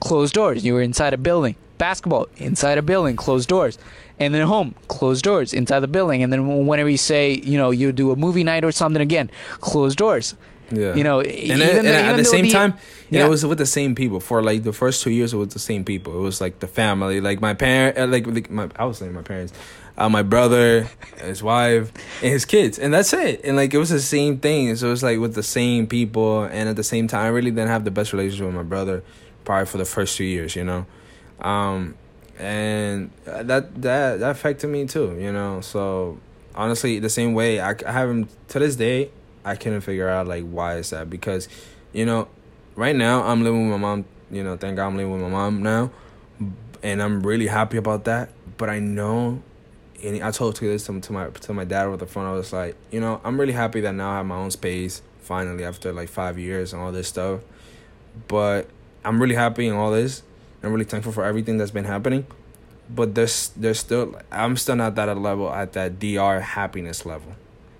[0.00, 0.64] closed doors.
[0.64, 1.56] You were inside a building.
[1.78, 3.78] Basketball, inside a building, closed doors.
[4.20, 6.22] And then home, closed doors, inside the building.
[6.22, 9.30] And then whenever you say, you know, you do a movie night or something again,
[9.60, 10.34] closed doors.
[10.70, 10.94] Yeah.
[10.94, 12.74] You know, and, even then- and though- at the same the- time,
[13.10, 13.26] Yeah.
[13.26, 15.34] it was with the same people for like the first two years.
[15.34, 16.14] It was the same people.
[16.16, 19.12] It was like the family, like my parent, uh, like, like my I was saying
[19.12, 19.52] my parents,
[20.02, 20.88] uh, my brother,
[21.18, 21.92] his wife,
[22.22, 23.40] and his kids, and that's it.
[23.44, 24.74] And like it was the same thing.
[24.74, 27.52] So it was like with the same people, and at the same time, I really
[27.52, 29.04] didn't have the best relationship with my brother,
[29.44, 30.56] probably for the first two years.
[30.56, 30.86] You know,
[31.40, 31.94] um,
[32.36, 35.16] and that that that affected me too.
[35.20, 36.18] You know, so
[36.56, 39.12] honestly, the same way I, I haven't to this day,
[39.44, 41.48] I couldn't figure out like why is that because,
[41.92, 42.26] you know,
[42.74, 44.04] right now I'm living with my mom.
[44.32, 45.92] You know, thank God I'm living with my mom now,
[46.82, 48.30] and I'm really happy about that.
[48.56, 49.42] But I know,
[50.02, 52.26] and I told to this to, to my to my dad over the phone.
[52.26, 55.02] I was like, you know, I'm really happy that now I have my own space
[55.20, 57.40] finally after like five years and all this stuff.
[58.28, 58.68] But
[59.04, 60.22] I'm really happy and all this.
[60.62, 62.26] I'm really thankful for everything that's been happening.
[62.90, 67.34] But there's there's still I'm still not that at level at that DR happiness level.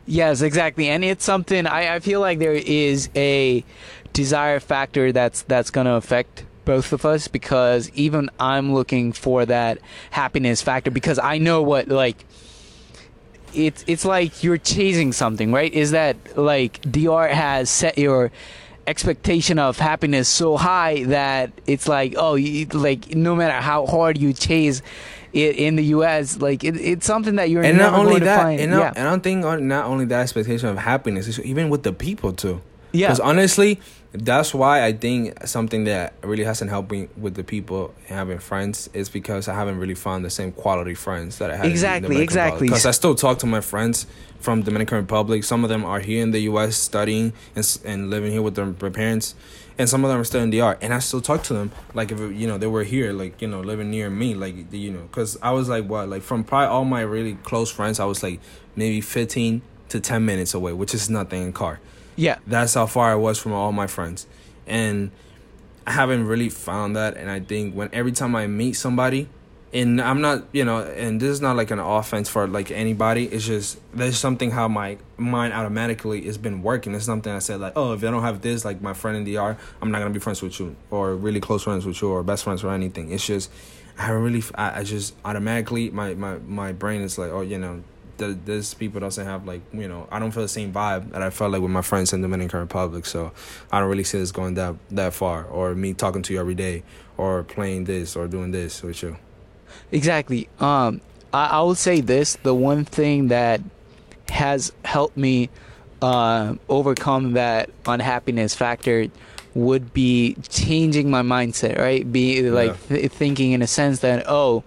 [0.06, 0.88] Yes, exactly.
[0.88, 3.64] And it's something I, I feel like there is a
[4.12, 9.78] desire factor that's that's gonna affect both of us because even I'm looking for that
[10.10, 12.24] happiness factor because I know what like
[13.54, 15.72] it's it's like you're chasing something, right?
[15.72, 18.30] Is that like DR has set your
[18.86, 24.18] expectation of happiness so high that it's like oh you, like no matter how hard
[24.18, 24.82] you chase
[25.32, 28.72] it in the US like it, it's something that you're and not only that, and,
[28.72, 28.92] not, yeah.
[28.96, 32.32] and I don't think not only that expectation of happiness, it's even with the people
[32.32, 32.60] too.
[32.92, 33.08] Yeah.
[33.08, 33.80] Because honestly,
[34.12, 38.90] that's why I think something that really hasn't helped me with the people having friends
[38.92, 41.66] is because I haven't really found the same quality friends that I had.
[41.66, 42.68] Exactly, exactly.
[42.68, 44.06] Because I still talk to my friends
[44.38, 45.44] from Dominican Republic.
[45.44, 46.76] Some of them are here in the U.S.
[46.76, 49.34] studying and and living here with their, parents,
[49.78, 50.76] and some of them are still in DR.
[50.82, 53.48] And I still talk to them like if you know they were here, like you
[53.48, 56.66] know living near me, like you know, because I was like what, like from probably
[56.68, 58.40] all my really close friends, I was like
[58.76, 61.80] maybe fifteen to ten minutes away, which is nothing in car.
[62.16, 62.38] Yeah.
[62.46, 64.26] That's how far I was from all my friends.
[64.66, 65.10] And
[65.86, 67.16] I haven't really found that.
[67.16, 69.28] And I think when every time I meet somebody,
[69.74, 73.24] and I'm not, you know, and this is not like an offense for like anybody.
[73.24, 76.94] It's just there's something how my mind automatically has been working.
[76.94, 79.24] It's something I said like, oh, if I don't have this, like my friend in
[79.24, 82.22] DR, I'm not gonna be friends with you or really close friends with you or
[82.22, 83.12] best friends or anything.
[83.12, 83.50] It's just
[83.98, 87.82] I really, I, I just automatically my my my brain is like, oh, you know,
[88.26, 91.22] th- this people doesn't have like you know I don't feel the same vibe that
[91.22, 93.06] I felt like with my friends in Dominican Republic.
[93.06, 93.32] So
[93.70, 96.54] I don't really see this going that that far, or me talking to you every
[96.54, 96.82] day,
[97.16, 99.16] or playing this or doing this with you.
[99.90, 100.48] Exactly.
[100.60, 101.00] Um,
[101.32, 103.60] I, I will say this: the one thing that
[104.28, 105.50] has helped me
[106.00, 109.06] uh, overcome that unhappiness factor
[109.54, 111.78] would be changing my mindset.
[111.78, 112.10] Right?
[112.10, 114.64] Be like th- thinking in a sense that oh.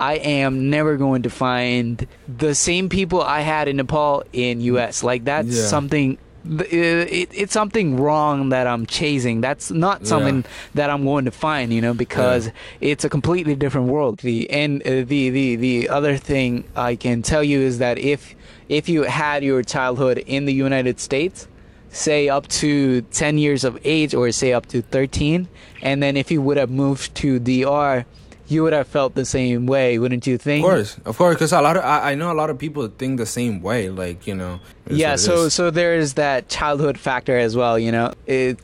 [0.00, 5.02] I am never going to find the same people I had in Nepal in US.
[5.04, 5.66] Like that's Yeah.
[5.66, 6.18] something
[6.58, 9.42] th- it, it's something wrong that I'm chasing.
[9.42, 10.06] That's not Yeah.
[10.08, 10.44] something
[10.74, 14.20] that I'm going to find, you know, because it's a completely different world.
[14.20, 18.34] The and uh, the the the other thing I can tell you is that if
[18.70, 21.46] if you had your childhood in the United States,
[21.90, 25.48] say up to 10 years of age or say up to 13,
[25.82, 28.06] and then if you would have moved to DR,
[28.50, 30.64] you would have felt the same way, wouldn't you think?
[30.64, 32.86] Of course, of course, because a lot of I, I know a lot of people
[32.88, 33.88] think the same way.
[33.90, 34.60] Like you know.
[34.90, 35.54] yeah so is.
[35.54, 38.58] so there's that childhood factor as well you know it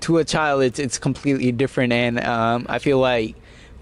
[0.00, 3.34] to a child it's it's completely different and um i feel like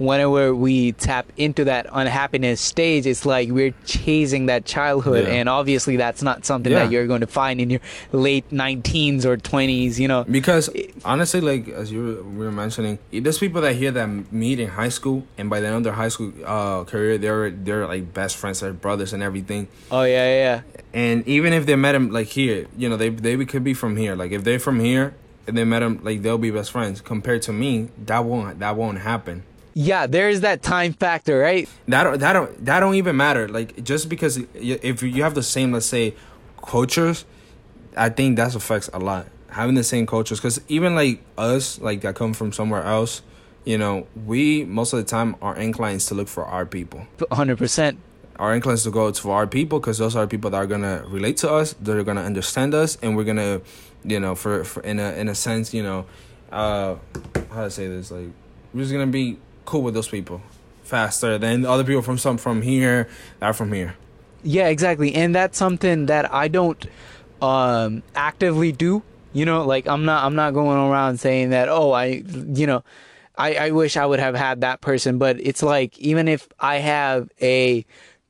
[0.02, 5.34] whenever we tap into that unhappiness stage it's like we're chasing that childhood Yeah.
[5.34, 6.80] and obviously that's not something Yeah.
[6.84, 7.80] that you're going to find in your
[8.12, 10.68] late 19s or 20s you know Because
[11.04, 15.24] honestly, like as you were- mentioning, there's people that here that meet in high school,
[15.38, 18.60] and by the end of their high school uh, career, they're they're like best friends,
[18.60, 19.68] they're brothers, and everything.
[19.90, 20.60] oh yeah yeah, yeah
[20.92, 23.96] And even if they met him like here, you know, they they could be from
[23.96, 24.14] here.
[24.14, 25.14] Like if they're from here
[25.46, 27.00] and they met him, like they'll be best friends.
[27.00, 29.44] Compared to me, that won't that won't happen.
[29.74, 33.48] Yeah there's that time factor right That don't, that don't that don't even matter.
[33.48, 36.14] Like just because if you have the same, let's say,
[36.62, 37.24] cultures,
[37.96, 39.26] I think that affects a lot.
[39.50, 43.20] Having the same cultures, because even like us, like that come from somewhere else,
[43.64, 47.06] you know, we most of the time are inclined to look for our people.
[47.18, 47.96] 100%
[48.38, 51.36] Our inclines to go to our people because those are people that are gonna relate
[51.38, 51.74] to us.
[51.80, 53.60] They're gonna understand us, and we're gonna,
[54.04, 56.06] you know, for, for in a in a sense, you know,
[56.50, 56.96] uh,
[57.52, 58.30] how to say this, like
[58.72, 60.40] we're just gonna be cool with those people
[60.82, 63.08] faster than other people from some from here
[63.38, 63.94] that are from here.
[64.42, 65.14] Yeah, exactly.
[65.14, 66.84] And that's something that I don't
[67.40, 69.02] um, actively do
[69.32, 71.68] You know, like I'm not I'm not going around saying that.
[71.68, 72.84] Oh, I you know,
[73.36, 75.18] I I wish I would have had that person.
[75.18, 77.86] But it's like even if I have a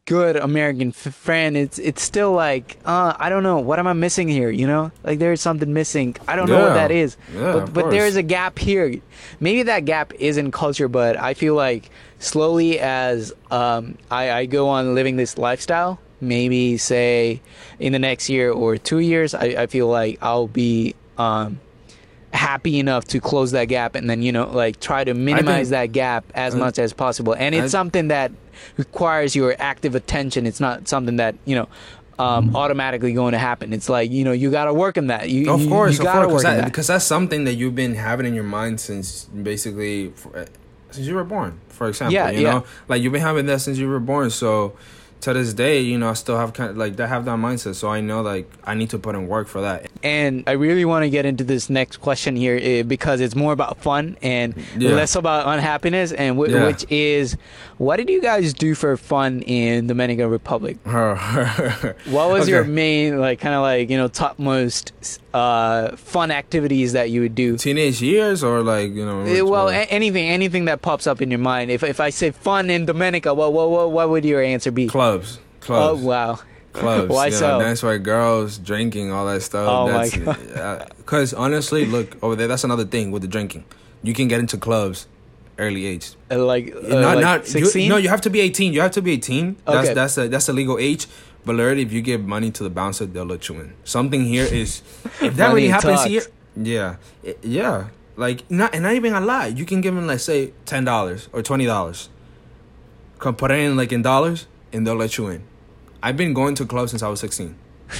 [0.06, 3.92] good American f- friend, it's it's still like uh, I don't know what am I
[3.92, 4.50] missing here.
[4.50, 6.16] You know, like there's something missing.
[6.26, 7.16] I don't know what that is.
[7.34, 8.94] Yeah, but but there is a gap here.
[9.40, 14.46] Maybe that gap is in culture, but I feel like slowly as um, I, I
[14.46, 17.40] go on living this lifestyle, maybe say
[17.78, 21.60] in the next year or two years, I, I feel like I'll be um,
[22.32, 25.86] happy enough to close that gap and then you know like try to minimize that
[25.92, 27.34] gap as I- much as possible.
[27.34, 28.32] And it's I- something that
[28.76, 30.46] requires your active attention.
[30.46, 31.68] It's not something that you know.
[32.18, 33.72] Um, automatically going to happen.
[33.72, 35.28] It's like you know you got to work on that.
[35.30, 36.64] You, Of course, you of gotta course, work on that.
[36.66, 40.44] because that's something that you've been having in your mind since basically uh,
[40.90, 41.58] since you were born.
[41.70, 42.50] For example, Yeah, you yeah.
[42.52, 44.30] know, like you've been having that since you were born.
[44.30, 44.76] So
[45.22, 47.76] to this day, you know, I still have kind of like I have that mindset.
[47.76, 49.90] So I know like I need to put in work for that.
[50.02, 53.52] And I really want to get into this next question here eh, because it's more
[53.52, 54.90] about fun and Yeah.
[54.94, 56.66] less about unhappiness, and w- Yeah.
[56.66, 57.36] which is,
[57.78, 60.76] what did you guys do for fun in the Dominican Republic?
[62.06, 64.92] What was your main, like, kind of like you know, topmost
[65.34, 67.56] uh, fun activities that you would do?
[67.56, 69.22] teenage years or like you know?
[69.22, 71.70] Eh, well, a- anything, anything that pops up in your mind.
[71.70, 74.86] If if I say fun in Dominica, what what what, what would your answer be?
[74.88, 76.02] clubs, Oh clubs.
[76.02, 76.38] wow.
[76.72, 77.08] clubs.
[77.10, 77.58] Why you know, so?
[77.58, 79.68] That's why girls drinking all that stuff.
[79.68, 82.48] Oh my that's, Because honestly, look over there.
[82.48, 83.64] That's another thing with the drinking.
[84.02, 85.06] You can get into clubs
[85.58, 86.14] early age.
[86.30, 87.88] Uh, Like, uh, not like not you- 16?
[87.88, 88.72] no, you have to be eighteen.
[88.72, 89.56] You have to be eighteen.
[89.66, 89.94] That's Okay.
[89.94, 91.06] that's a that's a legal age.
[91.44, 93.74] But literally, if you give money to the bouncer, they'll let you in.
[93.84, 94.82] Something here is
[95.20, 96.08] if that really happens talks.
[96.10, 96.22] here,
[96.56, 97.88] yeah, I- yeah.
[98.14, 99.56] Like not and not even a lot.
[99.56, 102.10] You can give them like say ten dollars or twenty dollars.
[103.18, 105.42] Come put it in like in dollars, and they'll let you in.
[106.02, 107.56] I've been going to clubs since I was sixteen.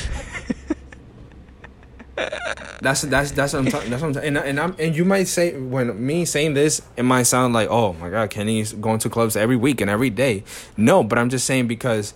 [2.83, 3.91] That's that's that's what I'm talking.
[3.91, 4.29] That's what I'm talking.
[4.37, 7.69] And, and I'm and you might say when me saying this, it might sound like,
[7.71, 10.43] oh my god, Kenny's going to clubs every week and every day.
[10.77, 12.13] No, but I'm just saying because,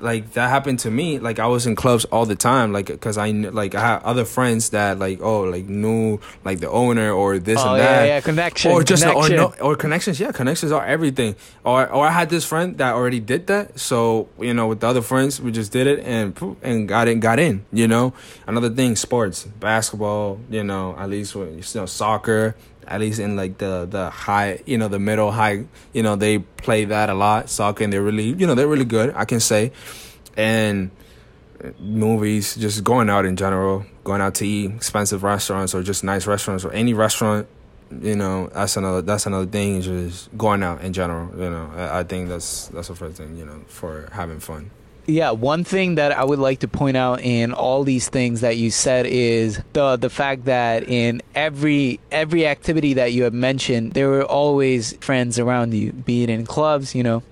[0.00, 1.18] like that happened to me.
[1.18, 2.72] Like I was in clubs all the time.
[2.72, 6.70] Like because I like I had other friends that like oh like knew like the
[6.70, 9.34] owner or this oh and that yeah, connection, or just connection.
[9.34, 11.34] or no or connections yeah connections are everything
[11.64, 14.86] or or i had this friend that already did that so you know with the
[14.86, 18.12] other friends we just did it and and got in got in you know
[18.46, 22.54] another thing sports basketball you know at least with you know soccer
[22.88, 26.38] at least in like the the high you know the middle high you know they
[26.38, 29.40] play that a lot soccer and they're really you know they're really good i can
[29.40, 29.70] say
[30.36, 30.90] and
[31.62, 36.04] uh, movies, just going out in general, going out to eat expensive restaurants or just
[36.04, 37.48] nice restaurants or any restaurant,
[38.00, 39.80] you know, that's another that's another thing.
[39.80, 41.30] Just going out in general.
[41.36, 43.36] You know, I, I think that's that's the first thing.
[43.36, 44.70] You know, for having fun.
[45.10, 48.58] Yeah, one thing that I would like to point out in all these things that
[48.58, 53.94] you said is the the fact that in every every activity that you have mentioned,
[53.94, 57.22] there were always friends around you, be it in clubs, you know,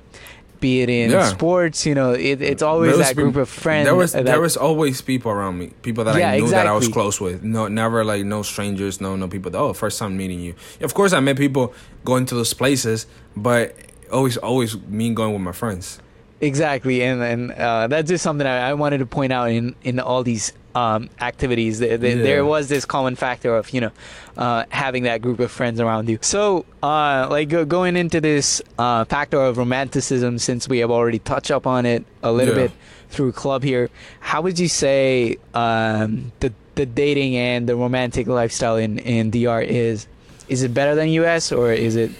[0.58, 1.28] be it in Yeah.
[1.28, 3.84] sports, you know, it, it's always that group of friends.
[3.84, 6.66] There was that, there was always people around me, people that Yeah, I knew that
[6.66, 7.42] I was close with.
[7.44, 9.50] No, never like no strangers, no no people.
[9.50, 10.54] That, oh, first time meeting you.
[10.80, 11.74] Of course, I met people
[12.06, 13.06] going to those places,
[13.36, 13.76] but
[14.10, 16.00] always always me going with my friends.
[16.40, 19.98] Exactly, and and uh, that's just something I, I wanted to point out in in
[20.00, 21.78] all these um, activities.
[21.78, 22.22] There, there, Yeah.
[22.22, 23.90] there was this common factor of you know
[24.36, 26.18] uh, having that group of friends around you.
[26.20, 31.20] So, uh, like go, going into this uh, factor of romanticism, since we have already
[31.20, 32.64] touched up on it a little Yeah.
[32.68, 32.72] bit
[33.08, 33.88] through club here,
[34.20, 39.62] how would you say um, the the dating and the romantic lifestyle in in DR
[39.62, 40.06] is?
[40.48, 42.10] Is it better than US or is it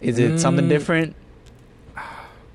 [0.00, 0.70] is it something Mm.
[0.70, 1.14] different?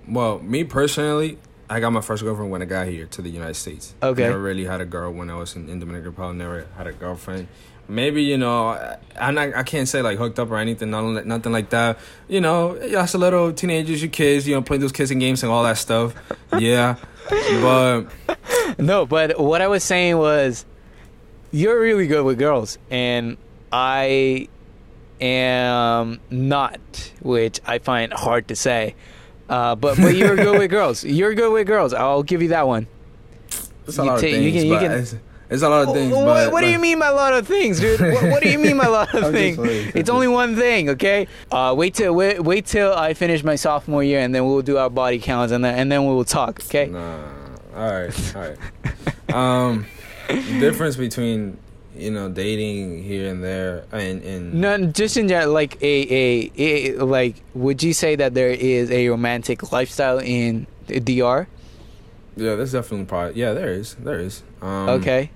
[0.08, 1.38] Well, me personally,
[1.70, 3.96] I got my first girlfriend when I got here to the United States.
[4.04, 4.24] Okay.
[4.24, 6.38] Never really had a girl when I was in, in Dominican Republic.
[6.38, 7.48] Never had a girlfriend.
[7.88, 11.16] Maybe you know, I, I'm not, I can't say like hooked up or anything, nothing,
[11.16, 12.00] like- nothing like that.
[12.30, 15.52] You know, us a little teenagers, you kids, you know, playing those kissing games and
[15.52, 16.14] all that stuff.
[16.58, 16.96] Yeah,
[17.30, 18.04] but
[18.80, 20.66] No, but what I was saying was,
[21.52, 23.38] you're really good with girls, and
[23.72, 24.48] I
[25.20, 26.80] am not,
[27.22, 28.96] which I find hard to say.
[29.50, 31.04] Uh, but but you're good with girls.
[31.04, 31.94] You're good with girls.
[31.94, 32.88] I'll give you that one.
[33.88, 34.54] it's a You lot of you things.
[34.56, 35.16] can- you but can- it's,
[35.50, 36.12] it's a lot of things.
[36.14, 38.00] what but, what do you mean by a lot of things, dude?
[38.00, 39.60] what, what do you mean by a lot of things?
[39.94, 41.28] It's only one thing, okay?
[41.52, 44.78] Uh, wait till wait, wait till I finish my sophomore year, and then we'll do
[44.78, 46.88] our body counts, and then and then we will talk, okay?
[46.88, 47.18] Nah.
[47.76, 48.36] All right.
[48.36, 49.34] All right.
[49.36, 49.86] um,
[50.30, 51.58] the difference between
[51.96, 56.52] you know dating here and there and and No, just in general, like a, a,
[56.58, 61.48] a like, would you say that there is a romantic lifestyle in DR?
[62.36, 64.42] yeah, there's definitely probably yeah there is there is.
[64.62, 65.30] Um, okay.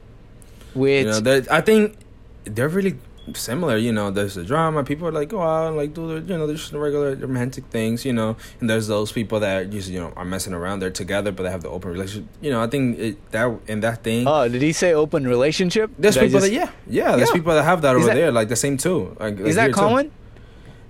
[0.74, 1.98] which You know, they're- I think
[2.46, 2.98] they're really
[3.34, 3.78] similar.
[3.78, 4.84] You know, there's the drama.
[4.84, 7.16] People are like oh, go out and like do the you know there's just regular
[7.16, 8.06] romantic things.
[8.06, 10.80] You know, and there's those people that just you know are messing around.
[10.80, 12.30] They're together, but they have the open relationship.
[12.42, 14.28] You know, I think it, that and that thing.
[14.28, 15.92] oh, did he say open relationship?
[16.00, 17.34] there's Did people just- that yeah yeah there's Yeah.
[17.36, 19.16] people that have that Is over that- there like the same too.
[19.20, 19.80] Like, like Is that here, too.
[19.80, 20.12] common?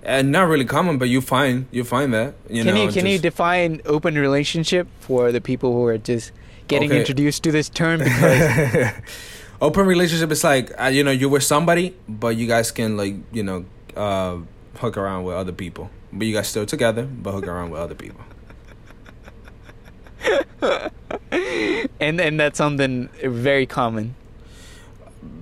[0.04, 2.34] And not really common, but you find you find that.
[2.48, 6.32] You can know, you can you define open relationship for the people who are just
[6.68, 7.00] getting Okay.
[7.00, 7.98] introduced to this term?
[7.98, 8.92] Because
[9.60, 13.14] open relationship is like uh, you know you're with somebody but you guys can like
[13.32, 13.64] you know
[13.96, 14.36] uh
[14.78, 17.94] hook around with other people but you guys still together but hook around with other
[17.94, 18.20] people
[22.00, 24.14] and and that's something very common.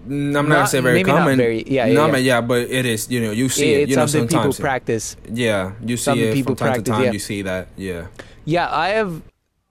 [0.08, 2.34] Mm, i'm not, Not- gonna say very not common very- yeah, yeah, but yeah.
[2.36, 5.16] yeah but it is you know you see it's it you know something people practice.
[5.32, 7.12] yeah you see something it people from time practice, to time yeah.
[7.12, 8.06] you see that yeah
[8.46, 9.20] Yeah, I have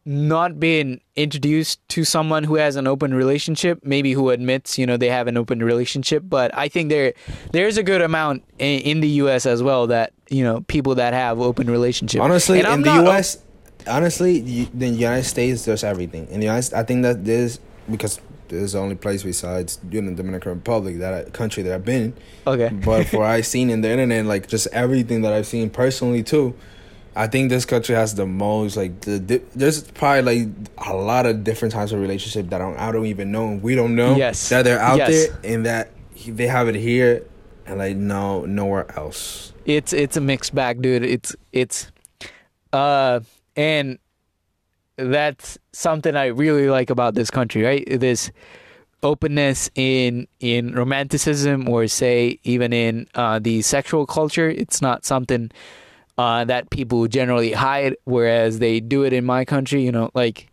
[0.05, 4.97] not being introduced to someone who has an open relationship, maybe who admits, you know,
[4.97, 7.13] they have an open relationship, but I think there
[7.51, 11.13] there's a good amount in, in the US as well that, you know, people that
[11.13, 12.21] have open relationships.
[12.21, 13.39] honestly in the us
[13.87, 17.59] honestly you, the united states there's everything in the united i think that there's
[17.91, 21.85] because there's the only place besides you know dominican republic that I, country that i've
[21.85, 22.13] been
[22.47, 22.69] Okay.
[22.69, 26.53] but for I've seen in the internet, like just everything that I've seen personally too,
[27.15, 31.25] I think this country has the most like the di- there's probably like a lot
[31.25, 34.15] of different types of relationship that I don't, I don't even know we don't know
[34.15, 34.49] Yes.
[34.49, 35.09] that they're out Yes.
[35.09, 37.23] there and that he- they have it here
[37.65, 39.53] and like no nowhere else.
[39.65, 41.03] It's it's a mixed bag, dude.
[41.03, 41.89] It's it's
[42.73, 43.21] uh
[43.55, 43.97] and
[44.97, 47.83] that's something I really like about this country, right?
[47.99, 48.31] This
[49.03, 54.49] openness in in romanticism or say even in uh the sexual culture.
[54.49, 55.51] It's not something
[56.17, 60.47] uh that people generally hide whereas they do it in my country, you know, like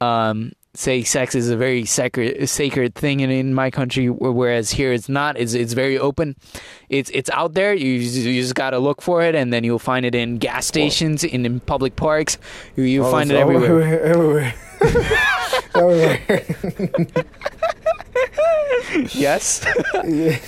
[0.00, 4.92] um say sex is a very sacred sacred thing in, in my country whereas here
[4.92, 5.36] it's not.
[5.38, 6.36] It's it's very open.
[6.88, 7.74] It's it's out there.
[7.74, 10.36] You, just- you just got to look for it and then you'll find it in
[10.38, 12.38] gas stations in, in public parks.
[12.76, 14.04] You you'll Oh, find it it's everywhere.
[14.04, 14.54] Everywhere.
[15.74, 17.24] everywhere.
[19.14, 19.64] yes
[20.04, 20.38] yeah.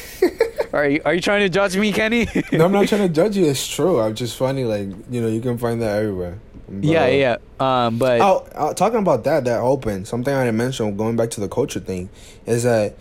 [0.72, 3.36] are you are you trying to judge me Kenny No, I'm not trying to judge
[3.36, 3.46] you.
[3.46, 4.00] It's true.
[4.00, 4.64] I'm just funny.
[4.64, 6.38] Like you know, you can find that everywhere.
[6.68, 10.04] But, yeah yeah um but Oh, uh, talking about that, that open.
[10.04, 12.10] Something I didn't mention, going back to the culture thing,
[12.46, 12.94] is that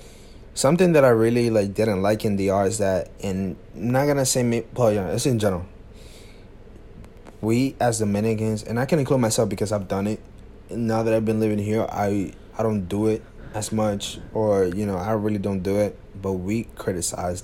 [0.53, 4.25] something that I really like didn't like in DR is that, and I'm not gonna
[4.25, 5.65] say me, well, yeah, it's in general.
[7.41, 10.19] We as Dominicans, and I can include myself because I've done it.
[10.69, 14.85] Now that I've been living here, I I don't do it as much, or you
[14.85, 15.97] know, I really don't do it.
[16.21, 17.43] But we criticize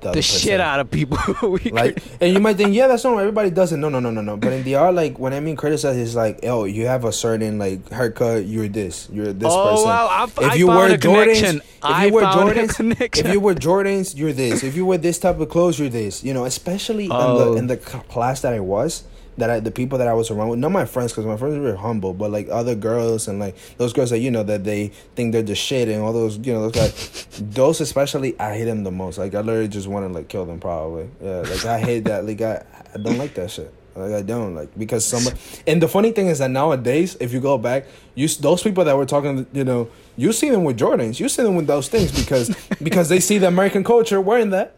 [0.00, 1.16] the, the shit out of people.
[1.70, 3.20] Like and you might think yeah that's normal.
[3.20, 3.76] Everybody does it.
[3.76, 4.36] No no no no no.
[4.36, 7.58] But in DR like when I mean criticize it's like oh you have a certain
[7.60, 9.86] like haircut you're this you're this oh person.
[9.86, 13.54] wow I, if I you wear Jordans if I you wear Jordans if you wear
[13.54, 14.64] Jordans you're this.
[14.64, 17.52] If you wear this type of clothes you're this you know especially in Oh.
[17.52, 19.04] the in the class that I was
[19.38, 21.58] that I, the people that I was around with, not my friends, because my friends
[21.58, 24.88] were humble, but like other girls and like those girls that you know that they
[25.14, 28.64] think they're the shit and all those you know those guys, those especially I hate
[28.64, 29.18] them the most.
[29.18, 31.08] Like I literally just want to like kill them probably.
[31.22, 32.26] Yeah, like I hate that.
[32.26, 32.64] Like I,
[32.94, 33.72] I don't like that shit.
[33.94, 35.22] Like I don't like because some.
[35.66, 38.96] And the funny thing is that nowadays, if you go back, you those people that
[38.96, 42.12] were talking, you know, you see them with Jordans, you see them with those things
[42.18, 44.76] because because they see the American culture wearing that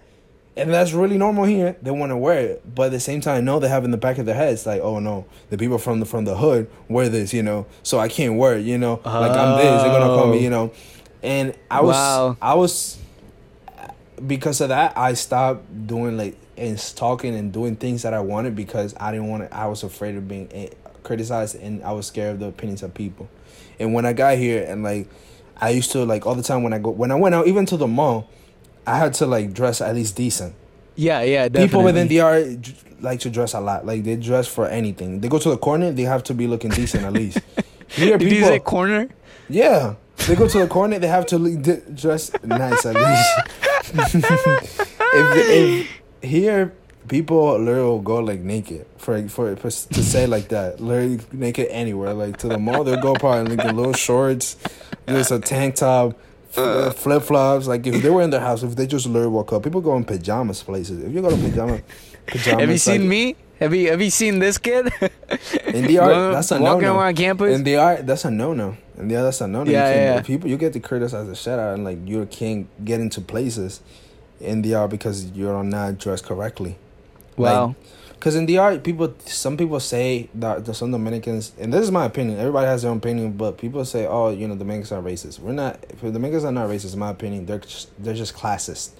[0.56, 1.76] and that's really normal here.
[1.82, 3.96] They want to wear it, but at the same time, no, they have in the
[3.96, 7.08] back of their heads like, oh no, the people from the from the hood wear
[7.08, 10.06] this, you know, so I can't wear it, you know, like I'm this, they're gonna
[10.14, 10.32] call Oh.
[10.32, 10.72] me, you know,
[11.22, 12.36] and I was, Wow.
[12.40, 12.98] I was,
[14.26, 18.54] because of that, I stopped doing like and talking and doing things that I wanted
[18.54, 19.56] because I didn't want to.
[19.56, 20.68] I was afraid of being eh,
[21.02, 23.28] criticized, and I was scared of the opinions of people.
[23.80, 25.08] And when I got here, and like,
[25.60, 27.66] I used to like all the time when I go when I went out, even
[27.66, 28.28] to the mall.
[28.86, 30.54] I had to like dress at least decent.
[30.96, 31.66] yeah yeah definitely.
[31.66, 33.86] People within DR j- like to dress a lot.
[33.86, 35.20] Like they dress for anything.
[35.20, 37.38] They go to the corner, they have to be looking decent at least.
[37.88, 39.08] Here, did you people, say corner
[39.48, 39.94] yeah,
[40.26, 43.30] they go to the corner, they have to dress nice at least.
[45.14, 45.90] if, if
[46.22, 46.72] here,
[47.08, 52.14] people literally go like naked for for, to say like that, literally naked anywhere.
[52.14, 54.56] Like to the mall, they'll go probably like in little shorts,
[55.06, 56.18] just a tank top.
[56.54, 57.20] Flip uh.
[57.20, 59.80] flops, like if they were in their house, if they just literally woke up, people
[59.80, 61.02] go in pajamas places.
[61.02, 61.80] If you go to pajama,
[62.26, 64.86] pajamas, have you seen like, me have you have you seen this kid
[65.66, 66.32] in DR?
[66.32, 66.98] That's a no no.
[66.98, 68.76] around campus In DR, that's a no no.
[68.96, 69.70] And the that's a no no.
[69.70, 70.22] Yeah, you yeah, yeah.
[70.22, 73.80] People, you get to criticize the shit out, and like you can't get into places
[74.40, 76.76] in DR because you're not dressed correctly.
[77.36, 77.74] wow
[78.14, 82.06] Because in DR, people, some people say that the some Dominicans, and this is my
[82.06, 82.38] opinion.
[82.38, 85.52] Everybody has their own opinion, but people say, "Oh, you know, Dominicans are racist." We're
[85.52, 85.80] not.
[86.00, 88.90] Dominicans are not racist, in my opinion, they're just, they're just classist.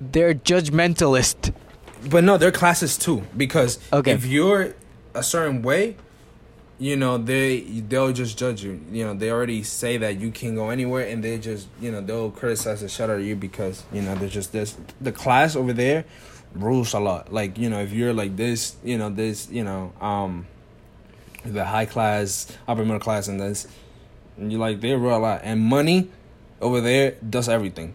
[0.00, 1.54] They're judgmentalist.
[2.10, 3.22] But no, they're classist too.
[3.36, 4.10] Because Okay.
[4.12, 4.74] if you're
[5.14, 5.96] a certain way,
[6.78, 8.80] you know they they'll just judge you.
[8.90, 12.00] You know they already say that you can't go anywhere, and they just you know
[12.00, 15.54] they'll criticize the shit out of you because you know there's just this the class
[15.56, 16.04] over there
[16.54, 17.32] rules a lot.
[17.32, 20.46] Like you know if you're like this, you know this, you know um
[21.44, 23.66] the high class, upper middle class, and this,
[24.38, 25.40] you like they rule a lot.
[25.44, 26.10] And money
[26.60, 27.94] over there does everything.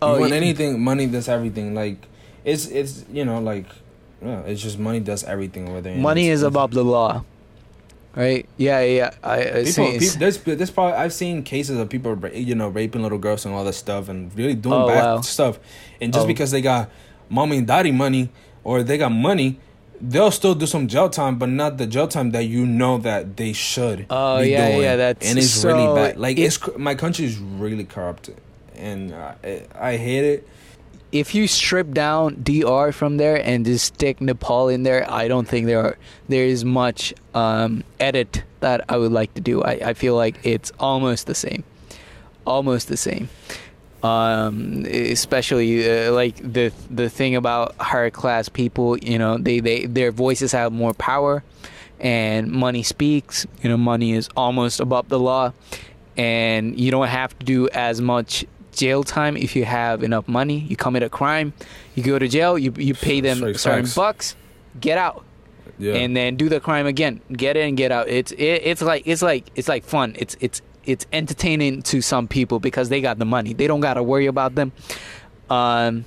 [0.00, 1.74] Oh, you want y- anything, money does everything.
[1.74, 2.06] Like
[2.44, 3.66] it's it's you know like
[4.22, 5.96] yeah, it's just money does everything over there.
[5.96, 7.24] Money is above the law.
[8.14, 8.46] Right?
[8.58, 9.10] Yeah, yeah.
[9.24, 9.98] I, I People, see.
[9.98, 13.54] people, there's there's probably I've seen cases of people you know raping little girls and
[13.54, 15.20] all this stuff and really doing Oh, bad wow.
[15.22, 15.58] stuff,
[16.00, 16.26] and just Oh.
[16.28, 16.90] because they got
[17.32, 18.28] mommy and daddy money
[18.64, 19.58] or they got money,
[20.00, 23.36] they'll still do some jail time, but not the jail time that you know that
[23.36, 24.06] they should.
[24.10, 24.82] Oh, yeah, doing.
[24.82, 26.16] yeah, that's- and it's so really bad.
[26.18, 28.36] Like it- it's my country is really corrupted,
[28.76, 30.48] and I, I hate it.
[31.12, 35.46] if you strip down DR from there and just stick Nepal in there, I don't
[35.46, 35.96] think there are
[36.28, 39.62] there is much um, edit that I would like to do.
[39.62, 41.64] I, I feel like it's almost the same,
[42.46, 43.28] almost the same.
[44.02, 49.86] Um, especially uh, like the the thing about higher class people, you know, they, they
[49.86, 51.44] their voices have more power,
[52.00, 53.46] and money speaks.
[53.62, 55.52] You know, money is almost above the law,
[56.16, 60.58] and you don't have to do as much jail time if you have enough money.
[60.60, 61.52] You commit a crime,
[61.94, 63.94] you go to jail, you you pay them Straight certain facts.
[63.94, 64.36] bucks,
[64.80, 65.24] get out,
[65.78, 68.08] Yeah, and then do the crime again, get in, get out.
[68.08, 70.16] It's it, it's like it's like it's like fun.
[70.18, 73.52] It's it's it's entertaining to some people because they got the money.
[73.52, 74.72] They don't got to worry about them.
[75.50, 76.04] Um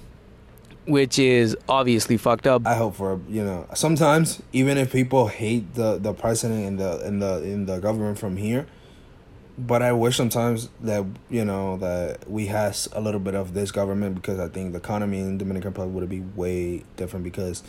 [0.87, 2.65] which is obviously fucked up.
[2.65, 6.99] I hope for you know sometimes even if people hate the the president and the
[7.01, 8.67] and the in the government from here,
[9.57, 13.71] but I wish sometimes that you know that we has a little bit of this
[13.71, 17.63] government because I think the economy in Dominican Republic would be way different because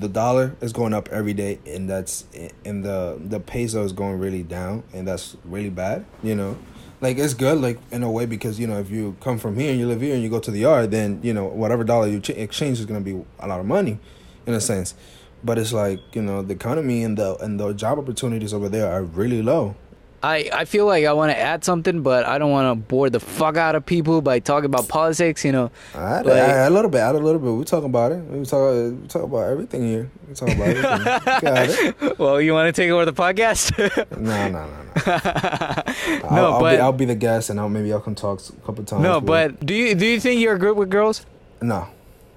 [0.00, 2.24] the dollar is going up every day and that's
[2.64, 6.56] and the the peso is going really down and that's really bad you know?
[7.00, 9.70] Like it's good like in a way because you know if you come from here
[9.70, 12.08] and you live here and you go to the yard then you know whatever dollar
[12.08, 13.98] you ch- exchange is going to be a lot of money
[14.46, 14.94] in a sense.
[15.42, 18.90] But it's like you know the economy and the and the job opportunities over there
[18.90, 19.76] are really low
[20.24, 23.10] I, I feel like I want to add something, but I don't want to bore
[23.10, 25.44] the fuck out of people by talking about politics.
[25.44, 27.50] You know, I, Like- I, a little bit, add a little bit.
[27.52, 28.24] We're talking about it.
[28.24, 30.10] We talk, we talk about everything here.
[30.28, 31.04] We talk about everything.
[31.42, 32.18] Got it.
[32.18, 33.72] well, you want to take over the podcast?
[34.24, 34.66] No, no, no,
[35.04, 36.30] no.
[36.36, 38.40] No, I'll, I'll but- be, I'll be the guest, and I'll maybe I'll come talk
[38.48, 39.02] a couple times.
[39.02, 41.26] no, but do you do you think you're good with girls?
[41.60, 41.88] no,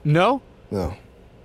[0.03, 0.41] No.
[0.71, 0.93] no.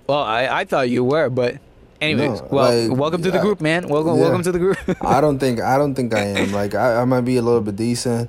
[0.08, 1.56] Well, I, I thought you were, but
[2.02, 3.88] anyways, No, well, like, welcome to the group, man.
[3.88, 4.22] Welcome, Yeah.
[4.22, 4.78] welcome to the group.
[5.02, 6.52] I don't think I don't think I am.
[6.52, 8.28] Like I, I might be a little bit decent,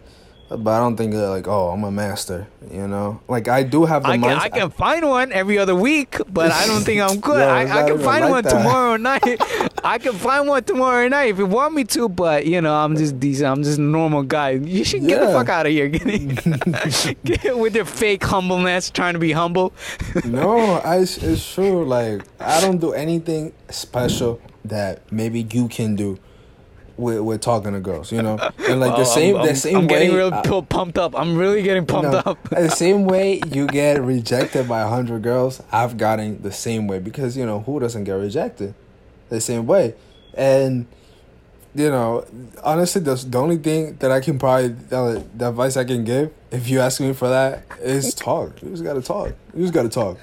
[0.49, 2.47] but I don't think uh, like oh I'm a master.
[2.71, 4.39] You know, like I do have the I can mindset.
[4.39, 7.39] I can find one every other week, but I don't think I'm good.
[7.41, 8.53] Yo, I, I can find like one that.
[8.53, 9.41] tomorrow night.
[9.83, 12.95] I can find one tomorrow night if you want me to, but you know I'm
[12.97, 13.47] just decent.
[13.47, 14.51] I'm just a normal guy.
[14.51, 15.87] You should get the fuck out of here.
[17.23, 19.73] Get, with your fake humbleness, trying to be humble.
[20.25, 21.85] no, I, it's true.
[21.85, 26.17] Like I don't do anything special that maybe you can do
[26.97, 28.11] with with talking to girls.
[28.11, 30.61] You know, and like the Wow, same I'm, the I'm- same I'm getting real uh,
[30.61, 31.17] pumped up.
[31.17, 32.49] I'm really getting pumped No, up.
[32.49, 36.99] the same way you get rejected by a hundred girls, I've gotten the same way
[36.99, 38.75] because you know who doesn't get rejected,
[39.33, 39.95] the same way,
[40.33, 40.85] and
[41.75, 42.25] you know
[42.63, 46.31] honestly, the the only thing that I can probably uh, the advice I can give
[46.51, 48.61] if you ask me for that is talk.
[48.61, 49.33] You just gotta talk.
[49.55, 50.17] You just gotta talk.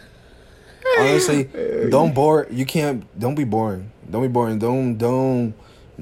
[0.99, 1.45] Honestly,
[1.91, 2.47] don't bore.
[2.51, 3.05] You can't.
[3.19, 3.91] Don't be boring.
[4.11, 4.59] Don't be boring.
[4.59, 5.55] Don't don't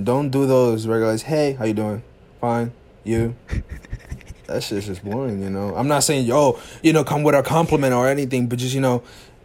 [0.03, 1.23] don't do those regulars.
[1.23, 2.03] Hey, how you doing?
[2.41, 2.73] Fine.
[3.05, 3.35] You
[4.47, 5.75] that shit's just boring, you know.
[5.75, 8.81] I'm not saying yo, you know, come with a compliment or anything, but just you
[8.81, 9.03] know,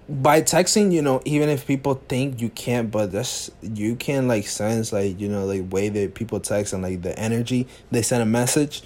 [0.10, 4.48] by texting, you know, even if people think you can't, but that's you can like
[4.48, 8.22] sense like you know like way that people text and like the energy they send
[8.22, 8.84] a message.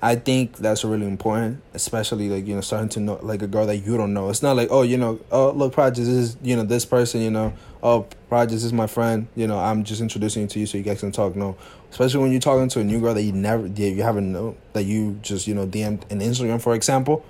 [0.00, 3.66] I think that's really important, especially like you know starting to know like a girl
[3.66, 4.28] that you don't know.
[4.28, 7.22] It's not like oh you know oh look Project this is you know this person
[7.22, 7.52] you know
[7.82, 10.78] oh Project this is my friend you know I'm just introducing you to you so
[10.78, 11.34] you guys can talk.
[11.34, 11.56] No,
[11.90, 14.56] especially when you're talking to a new girl that you never that you haven't know
[14.74, 17.24] that you just you know DM'd in Instagram for example.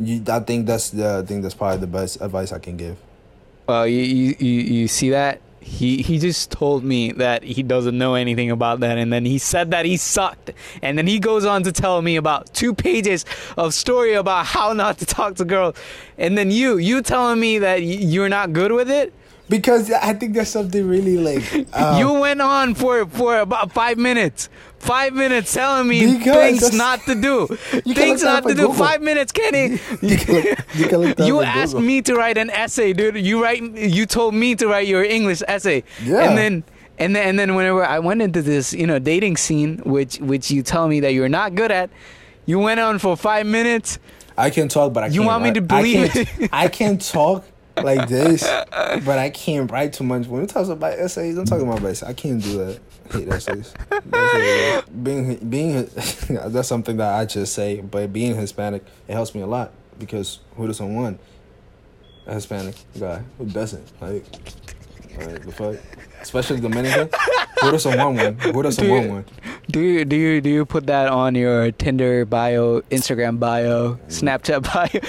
[0.00, 2.96] You, I think that's the I think that's probably the best advice I can give.
[3.66, 8.14] Well, you, you you see that he he just told me that he doesn't know
[8.14, 11.62] anything about that, and then he said that he sucked, and then he goes on
[11.64, 13.26] to tell me about two pages
[13.56, 15.76] of story about how not to talk to girls,
[16.16, 19.12] and then you you telling me that you're not good with it.
[19.50, 21.44] Because I think there's something really like
[21.74, 24.48] um, you went on for for about five minutes.
[24.78, 27.46] Five minutes telling me things not to do.
[27.84, 28.62] You Things not to do.
[28.72, 28.72] Google.
[28.72, 29.78] Five minutes, Kenny.
[30.00, 31.86] You can look- you can look You asked Google.
[31.86, 33.16] me to write an essay, dude.
[33.18, 33.60] You write.
[33.60, 35.84] You told me to write your English essay.
[36.02, 36.24] Yeah.
[36.24, 36.64] And then.
[37.00, 40.50] And then, and then whenever I went into this, you know, dating scene, which which
[40.50, 41.88] you tell me that you're not good at,
[42.44, 43.98] you went on for five minutes.
[44.36, 46.68] I can talk, but I You can't You want me to believe I can't, I
[46.68, 47.44] can talk
[47.84, 50.26] like this, but I can't write too much.
[50.26, 52.02] When we talk about essays, I'm talking about essays.
[52.02, 52.80] I can't do that.
[53.10, 53.74] I hate essays.
[53.88, 54.90] That's what it is.
[54.90, 55.88] being being
[56.52, 60.40] that's something that I just say, but being Hispanic it helps me a lot because
[60.56, 61.20] who doesn't want
[62.26, 63.22] a Hispanic guy?
[63.38, 63.86] Who doesn't?
[64.00, 64.24] Like,
[65.18, 65.76] like the fuck.
[66.20, 67.08] Especially Dominican.
[67.62, 68.38] Who doesn't want one?
[68.38, 68.92] Who doesn't Dude.
[68.92, 69.24] want one?
[69.70, 74.00] Do you do you do you put that on your Tinder bio, Instagram bio, mm.
[74.08, 75.00] Snapchat bio?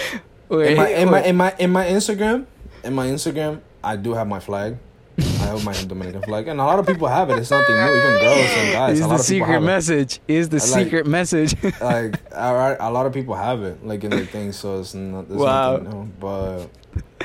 [0.49, 2.45] Or- in my in my in my in my Instagram,
[2.83, 4.77] in my Instagram, I do have my flag.
[5.19, 7.37] I have my Dominican flag, and a lot of people have it.
[7.37, 8.93] It's nothing new, even girls and guys.
[8.93, 10.19] is the lot of people secret message?
[10.27, 11.55] Is the like- secret message?
[11.81, 14.51] Like, a lot of people have it, like in their thing.
[14.51, 15.21] So it's not.
[15.25, 15.77] It's Wow.
[15.77, 16.69] Nothing new, but.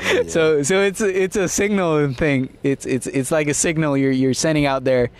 [0.02, 0.22] yeah.
[0.28, 2.56] So so it's a, it's a signal thing.
[2.62, 5.10] It's it's it's like a signal you're you're sending out there,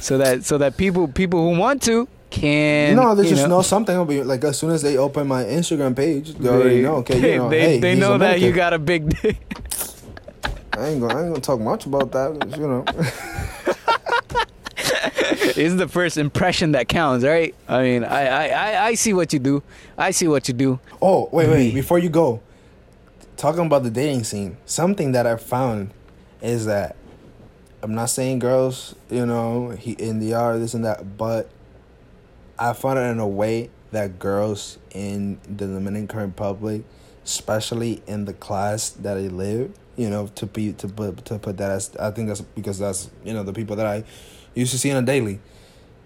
[0.00, 3.56] so that so that people people who want to can no, they you just know,
[3.56, 3.96] know something.
[3.96, 6.96] will be like as soon as they open my Instagram page, they already know.
[6.96, 9.36] Okay, you know, they hey, they know that you got a big dick.
[10.72, 12.58] I ain't gonna, I ain't gonna talk much about that.
[12.58, 12.84] You know,
[15.56, 17.54] It's the first impression that counts, right?
[17.68, 19.62] I mean, I, I, I, I see what you do.
[19.96, 20.80] I see what you do.
[21.00, 21.68] Oh, wait, wait.
[21.68, 21.76] Mm-hmm.
[21.76, 22.40] Before you go,
[23.36, 25.90] talking about the dating scene, something that I found
[26.42, 26.96] is that
[27.82, 31.50] I'm not saying girls, you know, he in the yard, this and that, but
[32.58, 36.82] I found it in a way that girls in the Dominican Republic,
[37.24, 41.56] especially in the class that I live, you know, to be to put to put
[41.58, 44.04] that as I think that's because that's you know the people that I
[44.54, 45.40] used to see on a daily.